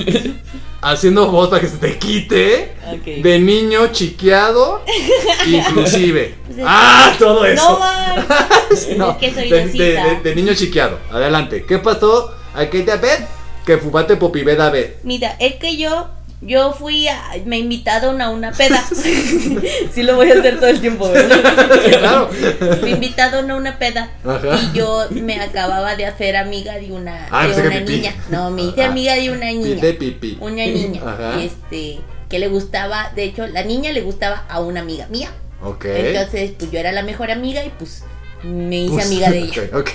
[0.81, 2.73] haciendo voz para que se te quite
[3.23, 4.81] de niño chiqueado,
[5.47, 6.35] inclusive.
[6.63, 7.79] Ah, todo eso.
[7.79, 7.81] No.
[8.97, 10.97] No, es que soy de, de- de- de niño chiqueado.
[11.11, 11.65] Adelante.
[11.65, 12.33] ¿Qué pasó?
[12.53, 13.25] Aquel de ver
[13.65, 14.99] que fumate popibé da ver.
[15.03, 16.09] Mira, es que yo,
[16.41, 18.83] yo fui a, me invitaron a una peda.
[18.91, 21.39] sí lo voy a hacer todo el tiempo, ¿verdad?
[21.99, 22.29] claro.
[22.81, 24.59] Me invitaron a una peda Ajá.
[24.59, 28.13] y yo me acababa de hacer amiga de una, Ah, de una niña.
[28.29, 28.87] No, me hice Ah.
[28.87, 29.81] amiga de una niña.
[29.81, 30.37] De pipí.
[30.39, 31.01] Una niña.
[31.05, 31.41] Ajá.
[31.41, 35.29] Este, que le gustaba, de hecho, la niña le gustaba a una amiga mía.
[35.63, 35.85] Ok.
[35.85, 38.03] Entonces, pues yo era la mejor amiga y pues
[38.43, 39.61] me hice amiga de ella.
[39.73, 39.79] Ok.
[39.79, 39.91] ok.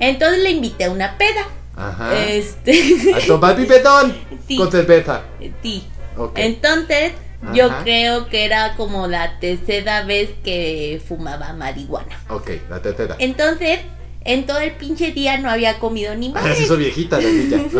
[0.00, 1.46] Entonces le invité a una peda.
[1.76, 2.24] Ajá.
[2.28, 3.12] Este.
[3.14, 4.14] A tomar pipetón
[4.48, 4.56] Sí.
[4.56, 5.22] con cerveza.
[5.62, 5.84] Sí.
[6.16, 6.38] Ok.
[6.38, 7.12] Entonces,
[7.52, 12.18] yo creo que era como la tercera vez que fumaba marihuana.
[12.30, 13.16] Ok, la tetera.
[13.18, 13.80] Entonces,
[14.26, 16.56] en todo el pinche día no había comido ni Ah, más.
[16.56, 17.62] se hizo viejita la niña.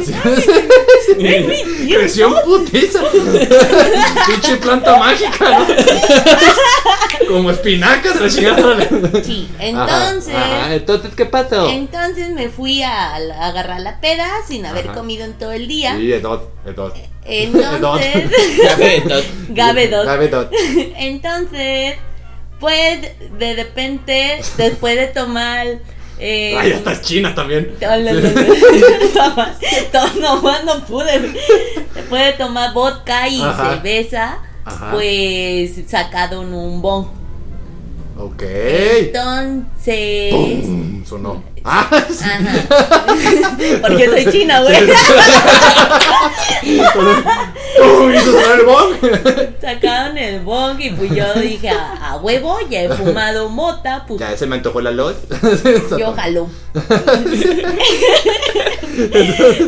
[1.89, 3.01] Creció putiza.
[4.27, 5.67] Pinche planta mágica, ¿no?
[7.27, 9.23] Como espinacas la chingada.
[9.23, 9.65] Sí, Ajá,
[10.11, 10.75] entonces, ajá.
[10.75, 11.69] Entonces, ¿qué pasó?
[11.71, 14.95] entonces me fui a, a agarrar la peda sin haber Ajá.
[14.95, 15.97] comido en todo el día.
[15.97, 16.13] Sí.
[16.13, 16.49] Entonces,
[17.25, 18.31] Entonces,
[19.51, 20.05] Gabedot.
[20.31, 20.49] Dos.
[20.97, 21.95] Entonces,
[22.61, 23.01] pues
[23.39, 25.67] de repente, después de tomar.
[26.19, 27.75] Eh, Ay, ya estás china también.
[27.81, 28.13] No, no,
[30.21, 30.65] no, no.
[30.65, 31.35] No pude.
[31.95, 33.71] Después de tomar vodka y Ajá.
[33.71, 34.91] cerveza, Ajá.
[34.93, 37.09] pues sacaron un bon.
[38.17, 38.43] Ok.
[38.43, 40.33] Entonces.
[40.33, 41.05] ¡Pum!
[41.05, 41.43] Sonó.
[41.65, 42.25] Ah, sí.
[42.25, 43.57] Ajá.
[43.83, 44.77] Porque soy china, güey.
[46.63, 48.95] Hizo sonar el bong.
[49.61, 54.21] Sacaron el bong y pues yo dije a, a huevo, ya he fumado mota, pues
[54.21, 55.15] Ya se me antojó la luz.
[55.99, 56.49] yo jalo.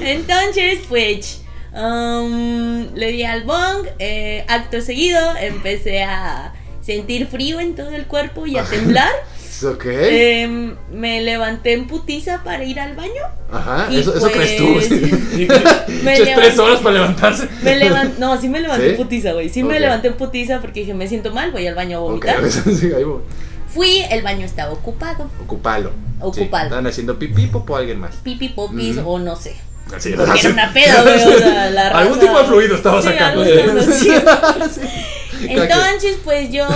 [0.02, 1.42] Entonces, pues,
[1.76, 3.86] um, le di al bong.
[3.98, 6.52] eh, acto seguido, empecé a
[6.82, 9.10] sentir frío en todo el cuerpo y a temblar.
[9.64, 9.86] Ok.
[9.88, 13.22] Em, me levanté en putiza para ir al baño.
[13.50, 14.70] Ajá, y eso, eso crees tú.
[14.74, 15.00] pues, sí.
[16.04, 17.48] me Echas tres levanté- horas para levantarse.
[17.62, 18.90] Me levanté, no, sí me levanté ¿Sí?
[18.90, 19.48] en putiza, güey.
[19.48, 19.70] Sí Ok.
[19.70, 22.50] me levanté en putiza porque dije, me siento mal, voy al baño a vomitar.
[22.50, 23.20] sí, ahí voy.
[23.66, 25.30] Fui, el baño estaba ocupado.
[25.42, 25.90] Ocupalo.
[26.20, 26.64] Ocupalo.
[26.68, 28.16] Sí, Están haciendo pipí, popo alguien más.
[28.16, 29.08] Pipi popis Ujú.
[29.08, 29.56] o no sé.
[29.94, 30.12] Así.
[30.12, 31.14] era una peda, güey.
[31.14, 33.42] O sea, la Algún raza- tipo de fluido estaba Sí, sacando.
[33.42, 33.82] haciendo.
[33.92, 34.10] Sí.
[35.48, 36.66] Entonces, pues yo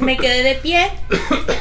[0.00, 0.90] me quedé de pie.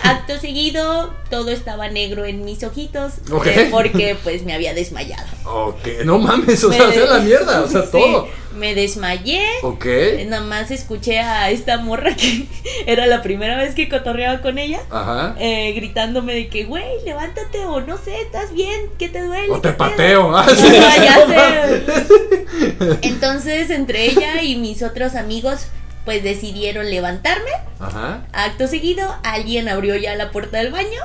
[0.04, 3.14] Acto seguido, todo estaba negro en mis ojitos.
[3.32, 3.48] Ok.
[3.48, 5.26] eh, porque pues me había desmayado.
[5.46, 8.28] Ok, no mames, o sea, Me- sea la mierda, o sea, Sí, todo.
[8.56, 9.42] Me desmayé.
[9.62, 9.86] Ok.
[10.28, 12.46] Nada más escuché a esta morra que
[12.88, 14.82] era la primera vez que cotorreaba con ella.
[14.90, 15.36] Ajá.
[15.40, 19.52] eh, gritándome de que, güey, levántate o no sé, estás bien, ¿qué te duele?
[19.52, 20.36] O te ¿Qué pedo?" pateo.
[20.38, 21.36] Ah, sí, ya no sé.
[21.36, 22.98] mames.
[23.02, 25.68] Entonces, entre ella y mis otros amigos,
[26.10, 27.52] pues decidieron levantarme.
[27.80, 28.26] Ajá.
[28.34, 31.00] Acto seguido, alguien abrió ya la puerta del baño.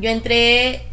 [0.00, 0.86] Yo entré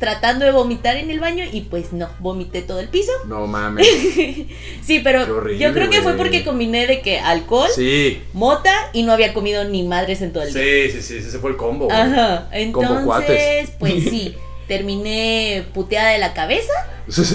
[0.00, 3.12] tratando de vomitar en el baño y pues no, vomité todo el piso.
[3.28, 3.86] No mames.
[4.82, 8.20] Sí, pero horrible, yo creo que fue porque combiné de que alcohol, Sí.
[8.32, 10.60] mota y no había comido ni madres en todo el día.
[10.64, 11.84] Sí, sí, sí, ese fue el combo.
[11.84, 11.96] güey.
[11.96, 14.34] Ajá, entonces, pues sí,
[14.66, 16.72] terminé puteada de la cabeza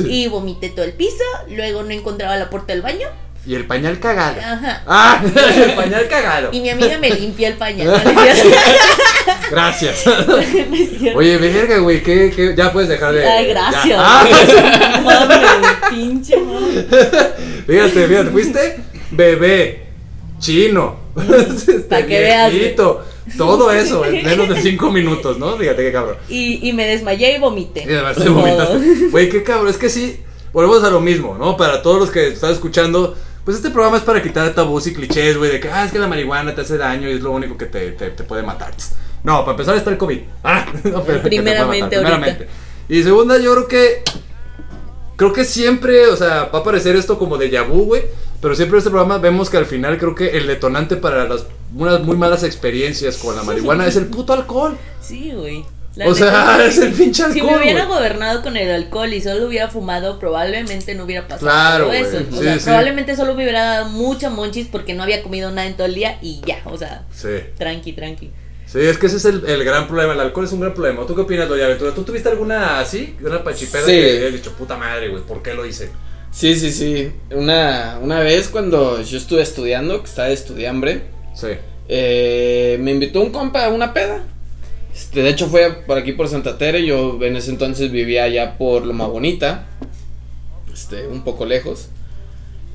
[0.05, 3.07] y vomité todo el piso, luego no encontraba la puerta del baño.
[3.45, 4.39] Y el pañal cagado.
[4.39, 4.83] Ajá.
[4.85, 5.23] Ah,
[5.55, 6.49] el pañal cagado.
[6.51, 7.87] Y mi amiga me limpió el pañal.
[7.87, 7.93] ¿no?
[9.51, 10.05] Gracias.
[10.05, 10.35] No.
[11.15, 12.53] Oye, verga, güey, ¿qué, qué?
[12.55, 13.27] Ya puedes dejar de.
[13.27, 13.99] Ay, gracias.
[13.99, 14.25] Ah,
[15.03, 16.85] Mames, pinche madre.
[17.65, 19.83] fíjate, fíjate, fuiste bebé,
[20.39, 22.51] chino, este, Pa' que veas,
[23.37, 25.57] todo eso en menos de cinco minutos, ¿no?
[25.57, 26.17] Fíjate qué cabrón.
[26.27, 27.85] Y, y me desmayé y vomité.
[27.87, 28.77] Y además te vomitaste.
[29.11, 30.19] Güey, qué cabrón, es que sí,
[30.53, 31.55] volvemos a lo mismo, ¿no?
[31.57, 35.37] Para todos los que están escuchando, pues este programa es para quitar tabús y clichés,
[35.37, 37.57] güey, de que, ah, es que la marihuana te hace daño y es lo único
[37.57, 38.71] que te, te, te puede matar.
[39.23, 40.19] No, para empezar está el COVID.
[40.43, 42.47] Ah, no, pero Primeramente, primeramente.
[42.89, 44.03] Y segunda, yo creo que,
[45.15, 48.03] creo que siempre, o sea, va a parecer esto como de vu, güey.
[48.41, 51.45] Pero siempre en este programa vemos que al final creo que el detonante para las
[51.75, 54.77] unas muy malas experiencias con la marihuana es el puto alcohol.
[54.99, 55.63] Sí, güey.
[55.95, 57.57] La O sea, es el pinche Si alcohol.
[57.57, 61.83] me hubiera gobernado con el alcohol y solo hubiera fumado, probablemente no hubiera pasado Claro,
[61.85, 62.17] todo eso.
[62.31, 62.63] O Sí, sea, sí.
[62.65, 65.95] probablemente solo me hubiera dado mucha monchis porque no había comido nada en todo el
[65.95, 67.27] día y ya, o sea, Sí.
[67.57, 68.31] tranqui, tranqui.
[68.67, 70.13] Sí, es que ese es el, el gran problema.
[70.13, 71.05] El alcohol es un gran problema.
[71.05, 71.93] ¿Tú qué opinas, Doña Aventura?
[71.93, 73.17] ¿Tú tuviste alguna así?
[73.21, 73.91] Una pachipeda Sí.
[73.91, 75.89] que hayas dicho, puta madre, güey, ¿por qué lo hice?
[76.31, 77.11] Sí, sí, sí.
[77.31, 81.01] Una, una vez cuando yo estuve estudiando, que estaba de estudiambre,
[81.35, 81.47] Sí.
[81.89, 84.23] eh, me invitó un compa a una peda.
[84.93, 88.57] Este, de hecho fue por aquí por Santa Tere, yo en ese entonces vivía allá
[88.57, 89.67] por Loma Bonita,
[90.73, 91.89] este, un poco lejos.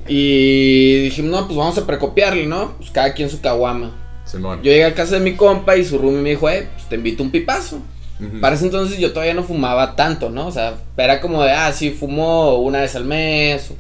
[0.09, 2.77] Y dijimos, no, pues vamos a precopiarle, ¿no?
[2.79, 3.93] Pues cada quien su caguama.
[4.25, 4.59] Simón.
[4.63, 6.97] Yo llegué a casa de mi compa y su roomie me dijo, eh, pues te
[6.97, 7.81] invito un pipazo.
[8.19, 8.41] Ujú.
[8.41, 10.47] Para ese entonces yo todavía no fumaba tanto, ¿no?
[10.47, 13.71] O sea, era como de, ah, sí, fumo una vez al mes,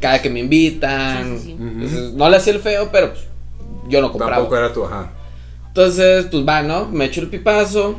[0.00, 1.38] cada que me invitan.
[1.38, 1.54] Sí, sí, sí.
[1.54, 1.64] Ujú.
[1.64, 3.24] Entonces, no le hacía el feo, pero pues,
[3.88, 4.36] yo no compraba.
[4.36, 5.12] Tampoco era tu, ajá.
[5.74, 6.86] Entonces, pues va, ¿no?
[6.86, 7.98] Me echo el pipazo.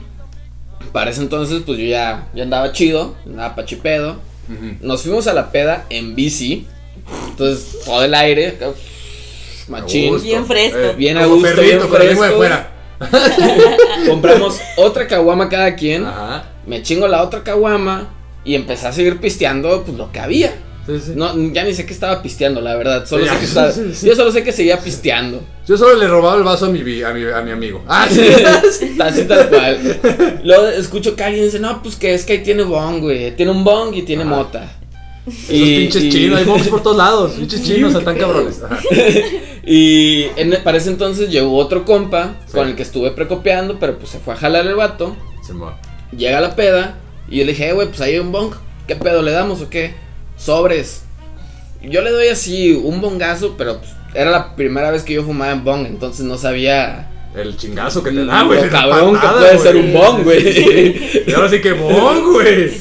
[0.94, 4.16] Para ese entonces, pues yo ya, ya andaba chido, andaba pachipedo.
[4.80, 6.68] Nos fuimos a la peda en bici.
[7.28, 8.58] Entonces, todo el aire,
[9.68, 10.22] machín.
[10.24, 10.94] Bien fresco.
[10.96, 12.38] Bien a gusto, perrito, bien lengua de fresco.
[12.38, 12.72] fuera.
[14.08, 16.06] Compramos otra caguama cada quien.
[16.06, 16.46] Ajá.
[16.66, 18.10] Me chingo la otra caguama
[18.46, 20.54] y empecé a seguir pisteando pues lo que había.
[20.88, 21.12] Sí, sí.
[21.16, 23.06] No, ya ni sé qué estaba pisteando, la verdad.
[23.08, 23.74] Solo Sí, sé que estaba-.
[24.04, 25.44] Yo solo sé que seguía pisteando.
[25.68, 27.84] Yo solo le robaba el vaso a mi, a mi, a mi amigo.
[27.88, 28.96] Ah, sí.
[29.00, 30.00] Así tal cual.
[30.44, 33.36] Luego escucho que alguien dice, no, pues que es que ahí tiene bong, güey.
[33.36, 34.36] Tiene un bong y tiene Ajá.
[34.36, 34.72] mota.
[35.28, 37.32] Esos pinches chinos, hay bombs por todos lados.
[37.40, 38.62] Pinches chinos, están cabrones.
[38.62, 38.80] Ajá.
[39.66, 44.12] Y en, para ese entonces llegó otro compa con el que estuve precopiando, pero pues
[44.12, 45.16] se fue a jalar el vato.
[46.16, 48.54] Llega la peda y yo le dije, eh, güey, pues ahí hay un bong.
[48.88, 49.96] ¿Qué pedo le damos o qué?
[50.38, 51.04] Sobres.
[51.82, 55.52] Yo le doy así un bongazo, pero pues, era la primera vez que yo fumaba
[55.52, 58.64] en bong, entonces no sabía El chingazo que te da, güey.
[58.64, 61.24] lo cabrón que puede ser un bong, güey.
[61.28, 62.72] Y ahora sí que bong, güey.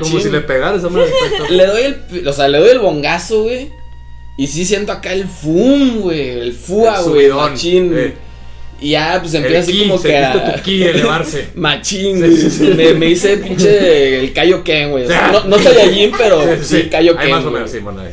[0.00, 1.04] Como si le pegaras, hombre.
[1.06, 1.46] respecto.
[1.54, 3.70] Le doy el, o sea, le doy el bongazo, güey.
[4.36, 7.92] Y sí siento acá el fum, güey, el fua, güey, machín.
[7.96, 8.14] eh.
[8.80, 10.54] Y ya, pues empieza así ki, como que a...
[10.56, 11.48] tu ki elevarse.
[11.54, 12.36] Machín, Sí, güey.
[12.36, 12.64] sí, sí.
[12.76, 15.04] Me, me hice pinche el Kaioken, güey.
[15.04, 17.26] O sea, no, no soy allí, pero sí, Kaioken.
[17.26, 18.10] Hay más o menos, sí, bueno, ahí.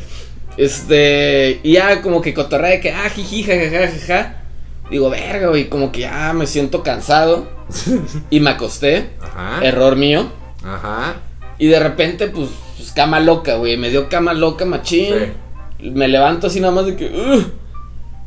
[0.58, 4.42] Este, y ya como que cotorrea de que, ah, jiji, jajaja, jaja.
[4.90, 7.48] Digo, verga, güey, como que ya me siento cansado.
[8.30, 9.10] y me acosté.
[9.22, 9.64] Ajá.
[9.64, 10.28] Error mío.
[10.64, 11.16] Ajá.
[11.58, 13.76] Y de repente, pues, pues, cama loca, güey.
[13.76, 15.14] Me dio cama loca, machín.
[15.80, 17.52] Me levanto así nada más de que, "Ugh".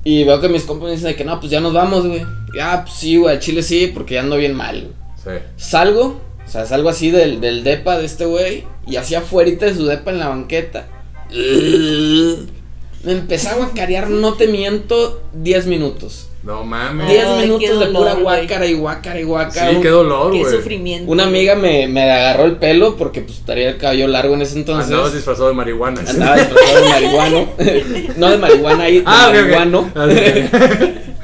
[0.03, 2.25] Y veo que mis compas me dicen de que no, pues ya nos vamos, güey.
[2.59, 4.87] Ah, pues sí, güey, al chile sí, porque ya ando bien mal.
[5.23, 5.31] Sí.
[5.57, 9.75] Salgo, o sea, salgo así del, del depa de este güey, y así afuera de
[9.75, 10.87] su depa en la banqueta.
[11.29, 16.27] Me empecé a guacarear, no te miento, 10 minutos.
[16.43, 17.07] No mames.
[17.07, 19.69] 10 Ay, minutos qué de pura guácara y guácara y guácara.
[19.71, 20.55] Sí, qué dolor, Qué güey.
[20.55, 21.11] sufrimiento.
[21.11, 24.57] Una amiga me, me agarró el pelo porque pues estaría el cabello largo en ese
[24.57, 24.91] entonces.
[24.91, 26.01] Andabas disfrazado de marihuana.
[26.07, 27.47] Andaba disfrazado de marihuano.
[28.17, 29.91] no de marihuana ahí, de Ah, marihuano.
[29.95, 30.07] Ah.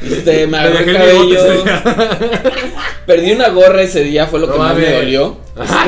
[0.03, 1.39] Este, me agarró el cabello.
[3.07, 5.37] Perdí una gorra ese día, fue lo No que más me dolió.
[5.55, 5.85] Ajá,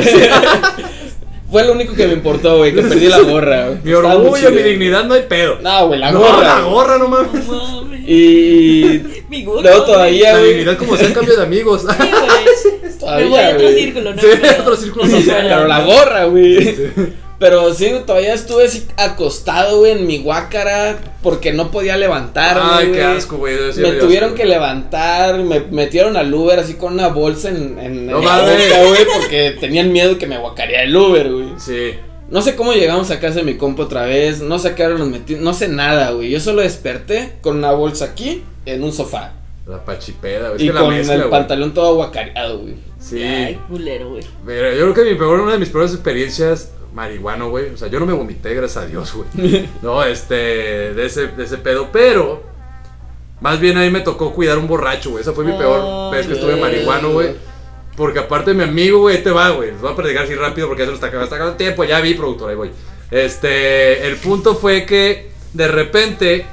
[1.52, 3.66] Fue lo único que me importó, güey, que perdí la gorra.
[3.70, 3.80] güey.
[3.84, 5.58] Mi Estaba orgullo, mi dignidad, no hay pedo.
[5.62, 6.43] No, güey, la No, gorra.
[6.43, 7.47] la gorra, no mames.
[7.47, 8.00] No mames.
[8.08, 9.91] Y Mi gorra, luego güey.
[9.93, 10.50] todavía, La güey.
[10.54, 11.82] dignidad como sea en cambio de amigos.
[11.82, 13.00] Sí, güey.
[13.00, 13.76] Todavía, Me voy a otro güey.
[13.84, 14.22] círculo, ¿no?
[14.22, 15.45] Sí, Pero- otro círculo no, social.
[15.50, 16.76] Pero la gorra, güey.
[17.39, 22.69] Pero sí, todavía estuve así acostado, güey, en mi guácara porque no podía levantarme.
[22.69, 23.55] Ay, qué asco, güey.
[23.77, 28.07] Me tuvieron asco, que levantar, me metieron al Uber así con una bolsa en, en,
[28.07, 31.47] No en la boca, güey, porque tenían miedo que me guacareara el Uber, güey.
[31.57, 31.93] Sí.
[32.29, 35.07] No sé cómo llegamos a casa de mi compa otra vez, no sé qué nos
[35.07, 36.29] metí, no sé nada, güey.
[36.29, 39.31] Yo solo desperté con una bolsa aquí en un sofá.
[39.65, 40.57] La pachipeda, güey.
[40.57, 41.31] Es y que la con mezcla, el güey.
[41.31, 42.75] pantalón todo aguacareado, güey.
[42.99, 43.23] Sí.
[43.23, 44.23] Ay, culero, güey.
[44.45, 47.69] Mira, yo creo que mi peor, una de mis peores experiencias marihuano, güey.
[47.73, 49.69] O sea, yo no me vomité, gracias a Dios, güey.
[49.81, 50.35] No, este,
[50.93, 52.43] de ese, de ese pedo, pero
[53.41, 55.21] más bien ahí me tocó cuidar un borracho, güey.
[55.21, 56.61] Esa fue mi peor vez que estuve güey.
[56.61, 57.35] marihuano, güey.
[57.95, 59.71] Porque aparte mi amigo, güey, te va, güey.
[59.71, 61.57] Les voy a platicar así rápido porque ya se nos está acabando, está acabando el
[61.57, 61.83] tiempo.
[61.83, 62.71] Ya vi, productor, ahí voy.
[63.11, 66.45] Este, el punto fue que de repente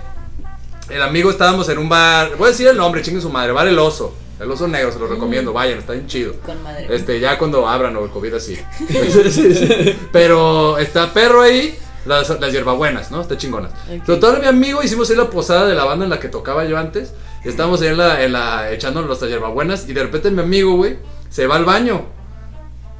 [0.89, 2.37] el amigo estábamos en un bar.
[2.37, 3.53] Voy a decir el nombre, chingue su madre.
[3.53, 4.15] Bar El Oso.
[4.39, 5.53] El Oso Negro, se lo recomiendo.
[5.53, 6.35] Vayan, está bien chido.
[6.45, 6.87] Con madre.
[6.91, 8.59] Este, ya cuando abran o el COVID así.
[10.13, 11.79] Pero está perro ahí.
[12.05, 13.21] Las, las hierbabuenas, ¿no?
[13.21, 13.73] Está chingonas.
[13.93, 14.05] Ok.
[14.05, 16.79] Total, mi amigo, hicimos ahí la posada de la banda en la que tocaba yo
[16.79, 17.13] antes.
[17.45, 19.89] Estábamos ahí en la, en la echándonos nuestras hierbabuenas.
[19.89, 20.99] Y de repente mi amigo, güey,
[21.31, 22.07] se va al baño.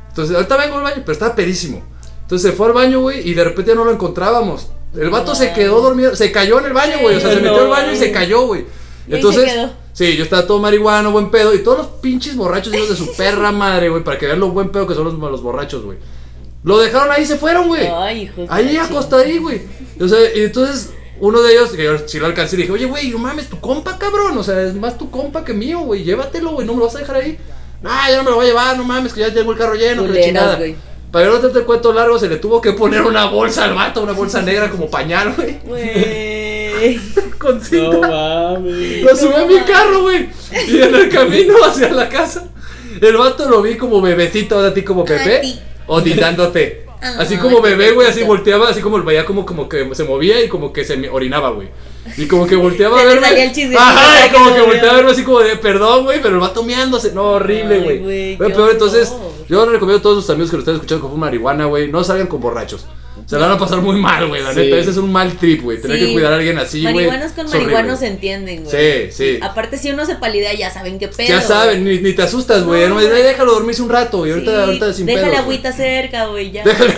[0.09, 1.85] Entonces, ahorita vengo al baño, pero estaba perísimo.
[2.23, 4.71] Entonces se fue al baño, güey, y de repente ya no lo encontrábamos.
[4.97, 7.17] El vato se quedó dormido, se cayó en el baño, güey.
[7.17, 8.65] O sea, se metió al baño y se cayó, güey.
[9.09, 9.71] Y Entonces, se quedó.
[9.93, 11.55] sí, yo estaba todo marihuano, buen pedo.
[11.55, 14.51] Y todos los pinches borrachos, hijos de su perra madre, güey, para que vean lo
[14.51, 15.99] buen pedo que son los, los borrachos, güey.
[16.65, 17.87] Lo dejaron ahí y se fueron, güey.
[17.87, 19.63] Ay, hijo de Ahí acostadí, güey.
[20.01, 20.91] O sea, y entonces
[21.21, 23.61] uno de ellos, que yo sí lo alcancé, le dije, oye, güey, no mames, tu
[23.61, 24.37] compa, cabrón.
[24.37, 26.03] O sea, es más tu compa que mío, güey.
[26.03, 27.39] Llévatelo, güey, no me lo vas a dejar ahí.
[27.83, 29.75] Nah, yo no me lo voy a llevar, no mames, que ya tengo el carro
[29.75, 30.57] lleno, que la Culeros, chingada.
[30.57, 30.77] güey.
[31.13, 34.13] Para no el cuento largo, se le tuvo que poner una bolsa al vato, una
[34.13, 35.59] bolsa negra como pañal, güey.
[35.65, 36.46] Güey.
[37.39, 37.97] Con cinta.
[37.97, 39.03] No mames.
[39.03, 40.29] Lo subí a mi carro, güey.
[40.69, 42.49] Y en el camino hacia la casa,
[43.01, 45.63] el vato lo vi como bebecito, a ti como bebé, Ay.
[45.87, 46.87] odinándote.
[47.01, 50.49] Así como bebé, güey, así volteaba, así como veía como, como que se movía y
[50.49, 51.69] como que se me orinaba, güey.
[52.17, 53.45] Y como que volteaba a le verme.
[53.45, 56.41] el Ajá, y como que volteaba a verme así como de perdón, güey, pero el
[56.41, 57.13] vato meándose.
[57.13, 58.37] No, horrible, güey.
[58.39, 59.13] Pero entonces,
[59.49, 62.03] yo les recomiendo a todos sus amigos que lo estén escuchando con marihuana, güey, no
[62.03, 62.87] salgan con borrachos.
[63.27, 64.61] Se la van a pasar muy mal, güey, la Sí.
[64.61, 64.77] neta.
[64.77, 65.81] Ese es un mal trip, güey.
[65.81, 66.07] Tener Sí.
[66.07, 66.95] que cuidar a alguien así, güey.
[66.95, 69.09] Marihuanos con marihuanos se entienden, güey.
[69.11, 69.39] Sí, sí.
[69.43, 71.29] Aparte, si uno se palidea, ya saben qué pedo.
[71.29, 72.83] Ya saben, ni, ni te asustas, güey.
[72.83, 73.27] No, No, me dices, güey.
[73.27, 75.35] "Ay, déjalo dormirse un rato, y ahorita, Sí, ahorita sin la güey".
[75.37, 76.65] agüita cerca, güey, ya.
[76.65, 76.91] Déjale,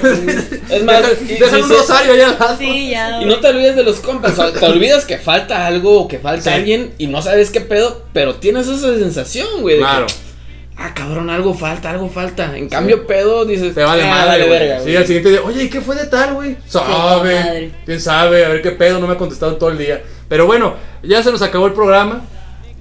[0.71, 2.57] Es más, déjale, déjale un rosario allá al lado.
[2.59, 3.23] Sí, ya.
[3.23, 6.43] Y no te olvides de los compas, te olvidas que falta algo o que falta
[6.43, 6.49] Sí.
[6.51, 9.77] alguien y no sabes qué pedo, pero tienes esa sensación, güey.
[9.77, 10.07] que, Claro.
[10.79, 12.57] Ah, cabrón, algo falta, algo falta.
[12.57, 14.59] En cambio, pedo, dices, Te vale "Ah, madre, vale güey.
[14.59, 14.97] verga, Sí, güey".
[14.97, 16.57] al siguiente día, oye, ¿y qué fue de tal, güey?
[16.67, 17.73] Sabe.
[17.85, 18.45] ¿Quién sabe?
[18.45, 20.03] A ver qué pedo, no me ha contestado todo el día.
[20.29, 22.23] Pero bueno, ya se nos acabó el programa.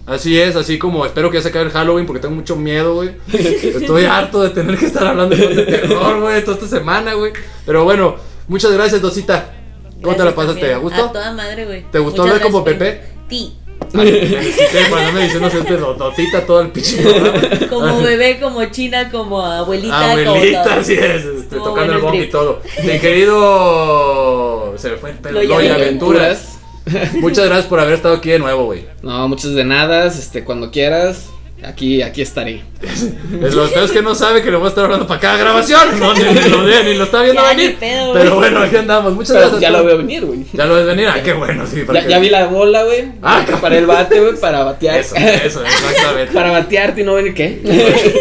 [0.06, 2.96] Así es, así como espero que ya se acabe el Halloween porque tengo mucho miedo,
[2.96, 3.12] güey.
[3.34, 7.34] Estoy harto de tener que estar hablando de terror, güey, toda esta semana, güey.
[7.66, 8.16] Pero bueno,
[8.48, 9.54] muchas gracias, Dosita.
[10.02, 10.62] ¿Cómo te la pasaste?
[10.62, 10.78] también.
[10.78, 11.06] ¿A gusto?
[11.06, 11.84] A toda madre, güey.
[11.92, 13.04] ¿Te gustó Muchas hablar como gracias, Pepe?
[13.30, 13.58] Sí.
[13.94, 16.98] Ay, me necesité no me diciendo siempre do- Dosita todo el pinche.
[17.70, 22.28] Como bebé, como china, como abuelita, como Abuelita, así es, este, tocando el bong y
[22.30, 22.62] todo.
[22.84, 24.74] Mi querido.
[24.78, 25.42] Se me fue el pelo.
[25.42, 25.76] Loya.
[25.76, 26.60] Aventuras.
[27.16, 28.86] Muchas gracias por haber estado aquí de nuevo, güey.
[29.02, 31.30] No, muchas de nada, este, cuando quieras,
[31.64, 32.64] aquí, aquí estaré.
[32.82, 35.38] Es lo peor es que no sabe que le voy a estar hablando para cada
[35.38, 36.00] grabación.
[36.00, 37.76] No, ni, ni lo, ve, ni lo está viendo Ya, venir.
[37.80, 38.14] pedo.
[38.14, 39.14] Pero bueno, aquí andamos.
[39.16, 39.62] Muchas Pero gracias.
[39.62, 40.46] ya a lo veo venir, güey.
[40.54, 41.08] Ya lo ves venir.
[41.08, 41.82] Ah, qué bueno, sí.
[41.82, 43.12] para Ya, que- ya vi la bola, güey.
[43.24, 45.00] Ah, para el bate, güey, para batear.
[45.00, 46.32] Eso, eso, exactamente.
[46.34, 47.60] para batearte y no venir qué.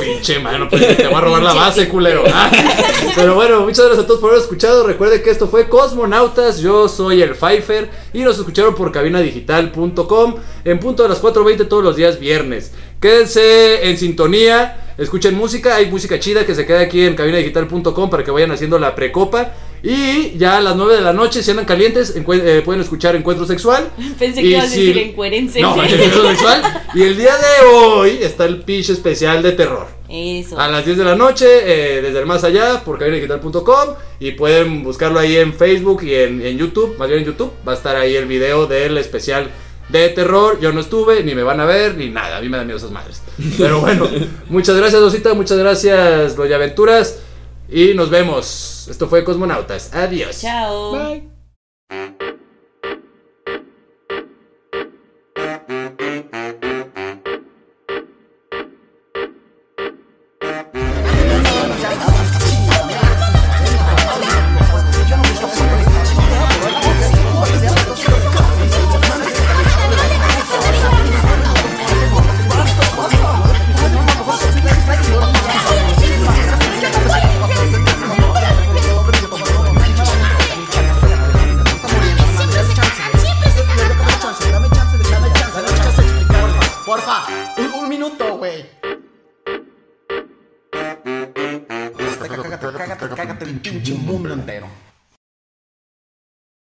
[0.03, 2.25] Pinche mano, pues te voy a robar la base, culero.
[2.33, 2.51] Ah,
[3.15, 4.87] Pero bueno, muchas gracias a todos por haber escuchado.
[4.87, 6.59] Recuerden que esto fue Cosmonautas.
[6.61, 11.85] Yo soy el Pfeiffer y nos escucharon por cabinadigital.com en punto de las 4:20 todos
[11.85, 12.73] los días viernes.
[13.01, 15.77] Quédense en sintonía, escuchen música.
[15.77, 19.53] Hay música chida que se queda aquí en cabinadigital.com para que vayan haciendo la precopa.
[19.83, 23.47] Y ya a las 9 de la noche, si andan calientes, eh, pueden escuchar Encuentro
[23.47, 23.91] Sexual.
[24.19, 25.61] Pensé Y que ibas a decir encuérense.
[25.61, 26.83] No, Encuentro Sexual.
[26.95, 29.87] Y el día de hoy está el pitch especial de terror.
[30.09, 30.59] Eso.
[30.59, 33.95] A las 10 de la noche, eh, desde el más allá, por cabinadigital.com.
[34.19, 36.97] Y pueden buscarlo ahí en Facebook y en, en YouTube.
[36.99, 37.53] Más bien en YouTube.
[37.69, 39.51] Va a estar ahí el video del especial
[39.89, 40.59] de terror.
[40.61, 42.39] Yo no estuve, ni me van a ver, ni nada.
[42.39, 43.23] A mí me dan miedo esas madres.
[43.59, 44.09] Pero bueno,
[44.49, 45.35] muchas gracias, Rosita.
[45.35, 47.21] Muchas gracias, Loya Aventuras.
[47.69, 48.87] Y nos vemos.
[48.89, 49.93] Esto fue Cosmonautas.
[49.95, 50.41] Adiós.
[50.41, 50.93] Chao.
[50.93, 51.36] Dame